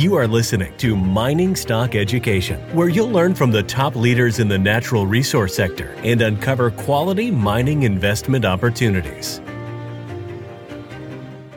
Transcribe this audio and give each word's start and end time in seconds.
You 0.00 0.14
are 0.14 0.26
listening 0.26 0.74
to 0.78 0.96
Mining 0.96 1.54
Stock 1.54 1.94
Education, 1.94 2.58
where 2.74 2.88
you'll 2.88 3.10
learn 3.10 3.34
from 3.34 3.50
the 3.50 3.62
top 3.62 3.94
leaders 3.94 4.38
in 4.38 4.48
the 4.48 4.56
natural 4.56 5.06
resource 5.06 5.54
sector 5.54 5.94
and 5.98 6.22
uncover 6.22 6.70
quality 6.70 7.30
mining 7.30 7.82
investment 7.82 8.46
opportunities. 8.46 9.42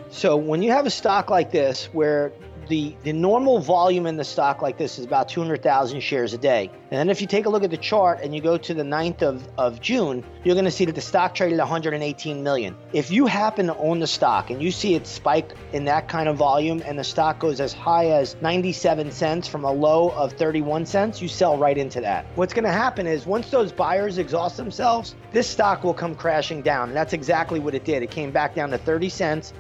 So, 0.10 0.36
when 0.36 0.62
you 0.62 0.72
have 0.72 0.86
a 0.86 0.90
stock 0.90 1.30
like 1.30 1.52
this, 1.52 1.86
where 1.94 2.34
the, 2.68 2.96
the 3.04 3.14
normal 3.14 3.60
volume 3.60 4.06
in 4.06 4.18
the 4.18 4.24
stock 4.24 4.62
like 4.62 4.78
this 4.78 5.00
is 5.00 5.06
about 5.06 5.30
200,000 5.30 6.00
shares 6.00 6.34
a 6.34 6.38
day. 6.38 6.70
And 6.92 7.00
then 7.00 7.10
if 7.10 7.22
you 7.22 7.28
take 7.28 7.46
a 7.46 7.50
look 7.50 7.64
at 7.64 7.72
the 7.72 7.78
chart 7.78 8.20
and 8.22 8.34
you 8.36 8.42
go 8.42 8.58
to 8.58 8.74
the 8.74 8.84
9th 8.84 9.22
of, 9.22 9.48
of 9.58 9.82
June, 9.82 10.24
you're 10.44 10.56
going 10.56 10.66
to 10.66 10.72
see 10.72 10.86
that 10.86 10.96
the 10.96 11.02
stock 11.02 11.36
traded 11.36 11.60
118 11.60 12.44
million. 12.44 12.76
If 12.94 13.12
you 13.12 13.26
happen 13.26 13.68
to 13.68 13.78
own 13.78 14.00
the 14.00 14.08
stock 14.08 14.50
and 14.50 14.62
you 14.62 14.72
see 14.72 14.96
it 14.96 15.08
spike 15.08 15.54
in 15.72 15.86
that 15.86 16.08
kind 16.08 16.30
of 16.30 16.38
volume 16.38 16.82
and 16.86 16.98
the 16.98 17.04
stock 17.04 17.40
goes 17.40 17.60
as 17.60 17.74
high 17.74 18.08
as 18.08 18.36
97 18.42 19.12
cents 19.12 19.48
from 19.48 19.64
a 19.64 19.72
low 19.72 20.10
of 20.10 20.34
31 20.34 20.86
cents, 20.86 21.22
you 21.22 21.28
sell 21.28 21.58
right 21.58 21.78
into 21.78 22.02
that. 22.02 22.26
What's 22.36 22.54
going 22.54 22.66
to 22.66 22.72
happen 22.72 23.08
is 23.08 23.26
once 23.26 23.50
those 23.50 23.72
buyers 23.72 24.18
exhaust 24.18 24.58
themselves, 24.58 25.16
this 25.32 25.48
stock 25.50 25.84
will 25.84 25.94
come 25.94 26.16
crashing 26.16 26.62
down. 26.62 26.90
And 26.90 26.98
that's 26.98 27.14
exactly 27.14 27.60
what 27.60 27.74
it 27.74 27.86
did. 27.86 28.04
It 28.04 28.12
came 28.12 28.32
back 28.32 28.56
down 28.56 28.70
to 28.70 28.78
30 28.78 29.10
cents 29.10 29.54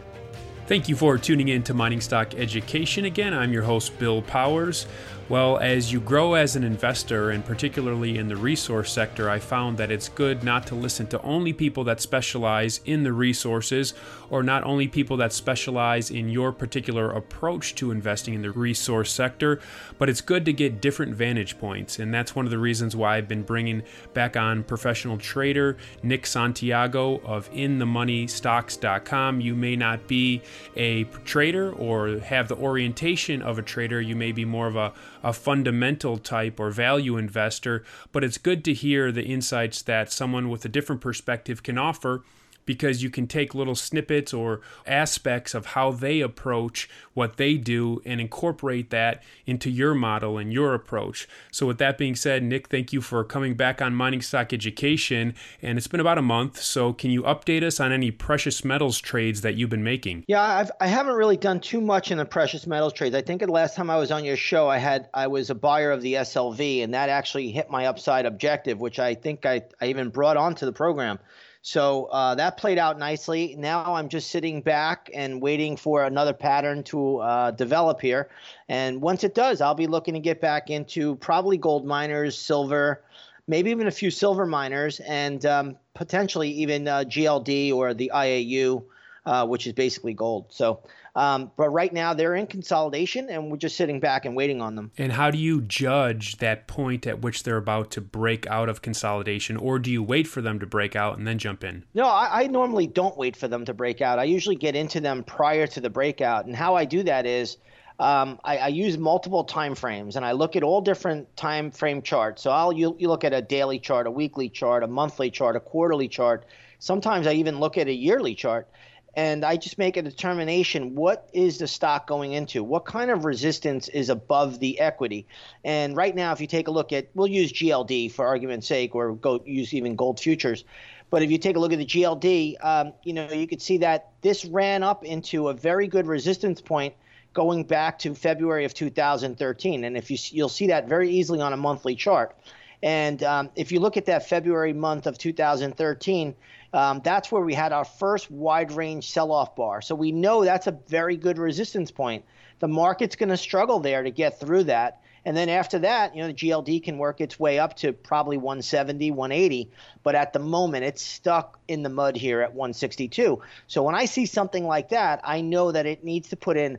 Thank 0.66 0.88
you 0.88 0.95
for 0.95 1.17
tuning 1.17 1.49
in 1.49 1.62
to 1.63 1.73
Mining 1.73 1.99
Stock 1.99 2.35
Education. 2.35 3.04
Again, 3.04 3.34
I'm 3.34 3.52
your 3.52 3.63
host, 3.63 3.99
Bill 3.99 4.21
Powers. 4.21 4.88
Well, 5.30 5.58
as 5.58 5.94
you 5.94 6.02
grow 6.02 6.34
as 6.34 6.58
an 6.58 6.66
investor, 6.66 7.32
and 7.32 7.45
particularly 7.45 8.18
in 8.18 8.27
the 8.27 8.36
resource 8.36 8.91
sector, 8.91 9.30
I 9.30 9.40
found 9.40 9.77
that 9.77 9.90
it's 9.90 10.09
good 10.09 10.44
not 10.44 10.68
to 10.68 10.76
listen 10.76 11.08
to 11.08 11.22
only 11.22 11.54
people 11.54 11.86
that 11.86 12.02
specialize 12.02 12.82
in 12.84 13.04
the 13.04 13.13
resources 13.13 13.94
or 14.30 14.44
not 14.44 14.66
only 14.66 14.90
people 14.90 15.16
that 15.18 15.32
specialize 15.32 16.12
in 16.12 16.27
your 16.27 16.52
particular 16.52 17.09
approach 17.12 17.73
to 17.76 17.91
investing 17.91 18.34
in 18.34 18.41
the 18.41 18.52
resource 18.52 19.13
sector, 19.13 19.62
but 19.98 20.09
it's 20.09 20.20
good 20.20 20.44
to 20.44 20.52
get 20.52 20.82
different 20.82 21.15
vantage 21.15 21.58
points. 21.58 21.99
And 21.99 22.13
that's 22.13 22.35
one 22.35 22.46
of 22.46 22.52
the 22.52 22.58
reasons 22.58 22.93
why 22.93 23.15
I've 23.15 23.27
been 23.27 23.43
bringing 23.43 23.84
back 24.13 24.35
on 24.35 24.63
professional 24.63 25.18
trader 25.18 25.77
Nick 26.02 26.26
Santiago 26.26 27.21
of 27.24 27.49
InTheMoneyStocks.com. 27.54 29.40
You 29.40 29.55
may 29.55 29.77
not 29.77 30.05
be 30.05 30.41
a 30.76 31.05
trader 31.24 31.71
or 31.71 32.20
have 32.20 32.49
the 32.49 32.58
orientation 32.58 33.41
of 33.41 33.58
a 33.58 33.62
trader, 33.62 34.02
you 34.02 34.18
may 34.18 34.34
be 34.34 34.43
more 34.43 34.68
of 34.68 34.76
a 34.76 34.91
a 35.24 35.34
fundamental 35.34 36.18
type 36.18 36.60
or 36.60 36.70
value 36.70 37.18
investor, 37.18 37.84
but 38.12 38.24
it's 38.24 38.38
good 38.38 38.63
to 38.66 38.74
hear 38.74 39.12
the 39.12 39.24
insights 39.24 39.82
that 39.84 40.12
someone 40.12 40.49
with 40.49 40.65
a 40.65 40.70
different 40.70 41.02
perspective 41.02 41.63
can 41.63 41.77
offer 41.77 42.24
because 42.65 43.03
you 43.03 43.09
can 43.09 43.27
take 43.27 43.53
little 43.53 43.75
snippets 43.75 44.33
or 44.33 44.61
aspects 44.85 45.53
of 45.53 45.67
how 45.67 45.91
they 45.91 46.21
approach 46.21 46.89
what 47.13 47.37
they 47.37 47.55
do 47.55 48.01
and 48.05 48.19
incorporate 48.19 48.89
that 48.89 49.23
into 49.45 49.69
your 49.69 49.93
model 49.93 50.37
and 50.37 50.51
your 50.51 50.73
approach. 50.73 51.27
So, 51.51 51.67
with 51.67 51.77
that 51.77 51.97
being 51.97 52.15
said, 52.15 52.43
Nick, 52.43 52.69
thank 52.69 52.93
you 52.93 53.01
for 53.01 53.23
coming 53.23 53.55
back 53.55 53.81
on 53.81 53.93
Mining 53.95 54.21
Stock 54.21 54.53
Education. 54.53 55.35
And 55.61 55.77
it's 55.77 55.87
been 55.87 55.99
about 55.99 56.17
a 56.17 56.21
month. 56.21 56.61
So, 56.61 56.93
can 56.93 57.11
you 57.11 57.23
update 57.23 57.63
us 57.63 57.79
on 57.79 57.91
any 57.91 58.11
precious 58.11 58.63
metals 58.63 58.99
trades 58.99 59.41
that 59.41 59.55
you've 59.55 59.69
been 59.69 59.84
making? 59.84 60.23
Yeah, 60.27 60.41
I've, 60.41 60.71
I 60.79 60.87
haven't 60.87 61.15
really 61.15 61.37
done 61.37 61.59
too 61.59 61.81
much 61.81 62.11
in 62.11 62.17
the 62.17 62.25
precious 62.25 62.65
metals 62.67 62.93
trades. 62.93 63.15
I 63.15 63.21
think 63.21 63.41
the 63.41 63.51
last 63.51 63.75
time 63.75 63.89
I 63.89 63.97
was 63.97 64.11
on 64.11 64.25
your 64.25 64.38
show, 64.38 64.67
I 64.67 64.78
had 64.78 65.09
I 65.13 65.28
was 65.28 65.50
a 65.50 65.56
buyer 65.56 65.91
of 65.91 66.01
the 66.01 66.16
SLV, 66.16 66.84
and 66.84 66.94
that 66.94 67.09
actually 67.09 67.51
hit 67.51 67.69
my 67.69 67.85
upside 67.85 68.25
objective, 68.25 68.79
which 68.79 69.00
I 69.00 69.16
think 69.16 69.45
I, 69.45 69.61
I 69.81 69.88
even 69.88 70.09
brought 70.09 70.38
onto 70.38 70.66
the 70.66 70.73
program. 70.73 71.19
So 71.66 72.06
uh, 72.11 72.35
that 72.35 72.57
played 72.57 72.78
out 72.78 73.00
nicely. 73.00 73.56
Now 73.57 73.95
I'm 73.95 74.09
just 74.09 74.31
sitting 74.31 74.61
back 74.61 75.09
and 75.13 75.41
waiting 75.41 75.78
for 75.78 76.03
another 76.03 76.33
pattern 76.33 76.83
to 76.83 77.19
uh, 77.19 77.51
develop 77.51 78.01
here. 78.01 78.29
And 78.67 79.01
once 79.01 79.23
it 79.23 79.33
does, 79.33 79.61
I'll 79.61 79.73
be 79.73 79.88
looking 79.88 80.13
to 80.13 80.19
get 80.19 80.41
back 80.41 80.69
into 80.69 81.16
probably 81.16 81.57
gold 81.57 81.85
miners, 81.85 82.38
silver, 82.38 83.01
maybe 83.47 83.72
even 83.72 83.88
a 83.88 83.91
few 83.91 84.11
silver 84.11 84.45
miners, 84.45 85.00
and 85.00 85.46
um, 85.46 85.78
potentially 85.94 86.50
even 86.52 86.85
uh, 86.85 87.06
GLD 87.06 87.73
or 87.73 87.94
the 87.94 88.12
IAU, 88.13 88.84
uh, 89.25 89.45
which 89.45 89.67
is 89.67 89.73
basically 89.73 90.13
gold. 90.13 90.47
So 90.50 90.84
um, 91.16 91.51
but 91.57 91.69
right 91.69 91.94
now 91.94 92.13
they're 92.13 92.35
in 92.35 92.47
consolidation, 92.47 93.29
and 93.29 93.51
we're 93.51 93.57
just 93.57 93.78
sitting 93.78 94.00
back 94.00 94.25
and 94.25 94.35
waiting 94.35 94.61
on 94.61 94.75
them. 94.75 94.91
And 94.97 95.11
how 95.11 95.29
do 95.29 95.38
you 95.38 95.61
judge 95.61 96.38
that 96.38 96.67
point 96.67 97.06
at 97.06 97.22
which 97.22 97.44
they're 97.44 97.57
about 97.57 97.91
to 97.91 98.01
break 98.01 98.47
out 98.47 98.67
of 98.67 98.81
consolidation, 98.81 99.56
or 99.57 99.78
do 99.78 99.91
you 99.91 100.01
wait 100.01 100.28
for 100.28 100.41
them 100.41 100.59
to 100.59 100.66
break 100.66 100.95
out 100.95 101.17
and 101.17 101.28
then 101.28 101.38
jump 101.38 101.63
in? 101.63 101.84
No, 101.94 102.06
I, 102.06 102.44
I 102.44 102.47
normally 102.47 102.88
don't 102.88 103.16
wait 103.16 103.35
for 103.35 103.47
them 103.47 103.66
to 103.66 103.73
break 103.73 104.01
out. 104.01 104.17
I 104.17 104.23
usually 104.23 104.56
get 104.56 104.75
into 104.75 105.00
them 105.00 105.23
prior 105.23 105.67
to 105.67 105.81
the 105.81 105.90
breakout, 105.90 106.45
and 106.45 106.55
how 106.55 106.75
I 106.75 106.85
do 106.85 107.03
that 107.03 107.25
is. 107.25 107.57
Um, 108.00 108.40
I, 108.44 108.57
I, 108.57 108.67
use 108.69 108.97
multiple 108.97 109.44
time 109.44 109.75
frames 109.75 110.16
and 110.16 110.25
I 110.25 110.31
look 110.31 110.55
at 110.55 110.63
all 110.63 110.81
different 110.81 111.38
time 111.38 111.69
frame 111.69 112.01
charts. 112.01 112.41
So 112.41 112.50
I'll 112.50 112.73
you, 112.73 112.95
you 112.97 113.07
look 113.07 113.23
at 113.23 113.34
a 113.34 113.41
daily 113.41 113.78
chart, 113.78 114.07
a 114.07 114.11
weekly 114.11 114.50
chart, 114.50 114.81
a 114.81 114.88
monthly 114.88 115.29
chart, 115.29 115.55
a 115.55 115.59
quarterly 115.59 116.07
chart. 116.07 116.47
Sometimes 116.79 117.28
I 117.28 117.34
even 117.34 117.59
look 117.59 117.78
at 117.78 117.88
a 117.88 117.94
yearly 117.94 118.34
chart 118.34 118.67
and 119.16 119.46
I 119.46 119.57
just 119.57 119.78
make 119.78 119.96
a 119.96 120.01
determination 120.01 120.96
what 120.96 121.29
is 121.34 121.59
the 121.59 121.68
stock 121.68 122.07
going 122.07 122.34
into? 122.34 122.63
What 122.63 122.85
kind 122.85 123.12
of 123.12 123.25
resistance 123.25 123.88
is 123.88 124.09
above 124.09 124.59
the 124.59 124.79
equity? 124.79 125.28
And 125.63 125.96
right 125.96 126.16
now, 126.16 126.31
if 126.31 126.41
you 126.41 126.47
take 126.47 126.68
a 126.68 126.72
look 126.72 126.91
at, 126.91 127.09
we'll 127.13 127.28
use 127.28 127.53
GLD 127.53 128.12
for 128.12 128.25
argument's 128.25 128.68
sake, 128.68 128.96
or 128.96 129.13
go 129.13 129.41
use 129.46 129.73
even 129.73 129.96
gold 129.96 130.19
futures. 130.19 130.63
But 131.09 131.22
if 131.22 131.29
you 131.29 131.38
take 131.38 131.56
a 131.56 131.59
look 131.59 131.72
at 131.72 131.78
the 131.78 131.85
GLD, 131.85 132.56
um, 132.66 132.94
you 133.03 133.13
know 133.13 133.31
you 133.31 133.46
could 133.46 133.62
see 133.62 133.78
that 133.79 134.13
this 134.22 134.46
ran 134.46 134.81
up 134.81 135.06
into 135.06 135.50
a 135.50 135.53
very 135.53 135.88
good 135.88 136.07
resistance 136.07 136.59
point 136.59 136.96
going 137.34 137.63
back 137.66 138.00
to 138.00 138.16
February 138.16 138.66
of 138.66 138.73
2013, 138.73 139.84
and 139.84 139.96
if 139.96 140.09
you 140.09 140.18
you'll 140.31 140.50
see 140.50 140.68
that 140.68 140.88
very 140.88 141.12
easily 141.12 141.40
on 141.40 141.53
a 141.53 141.57
monthly 141.57 141.96
chart. 141.96 142.35
And 142.84 143.24
um, 143.24 143.50
if 143.56 143.72
you 143.72 143.80
look 143.80 143.98
at 143.98 144.06
that 144.06 144.30
February 144.30 144.74
month 144.74 145.08
of 145.08 145.18
2013 145.18 146.36
um, 146.74 147.02
that's 147.04 147.32
where 147.32 147.42
we 147.42 147.54
had 147.54 147.72
our 147.72 147.86
first 147.86 148.32
wide 148.32 148.72
range 148.72 149.12
sell 149.12 149.32
off 149.32 149.56
bar. 149.56 149.82
So 149.82 149.94
we 149.94 150.12
know 150.12 150.44
that's 150.44 150.68
a 150.68 150.72
very 150.88 151.16
good 151.16 151.38
resistance 151.38 151.92
point. 151.92 152.26
The 152.60 152.68
market's 152.68 153.16
going 153.16 153.30
to 153.30 153.38
struggle 153.38 153.80
there 153.80 154.02
to 154.02 154.10
get 154.10 154.40
through 154.40 154.66
that. 154.66 155.02
And 155.26 155.38
then 155.38 155.50
after 155.50 155.80
that, 155.80 156.16
you 156.16 156.22
know, 156.22 156.28
the 156.28 156.34
GLD 156.34 156.84
can 156.84 156.98
work 156.98 157.22
its 157.22 157.40
way 157.40 157.60
up 157.60 157.78
to 157.78 157.94
probably 157.94 158.38
170, 158.38 159.12
180. 159.12 159.70
But 160.02 160.16
at 160.16 160.34
the 160.34 160.40
moment, 160.40 160.84
it's 160.84 161.02
stuck 161.02 161.60
in 161.68 161.84
the 161.84 161.90
mud 161.90 162.18
here 162.18 162.42
at 162.42 162.54
162. 162.54 163.42
So 163.68 163.84
when 163.84 163.96
I 163.96 164.06
see 164.06 164.26
something 164.26 164.66
like 164.66 164.90
that, 164.90 165.22
I 165.24 165.42
know 165.42 165.72
that 165.72 165.86
it 165.86 166.04
needs 166.04 166.30
to 166.30 166.36
put 166.36 166.58
in 166.58 166.78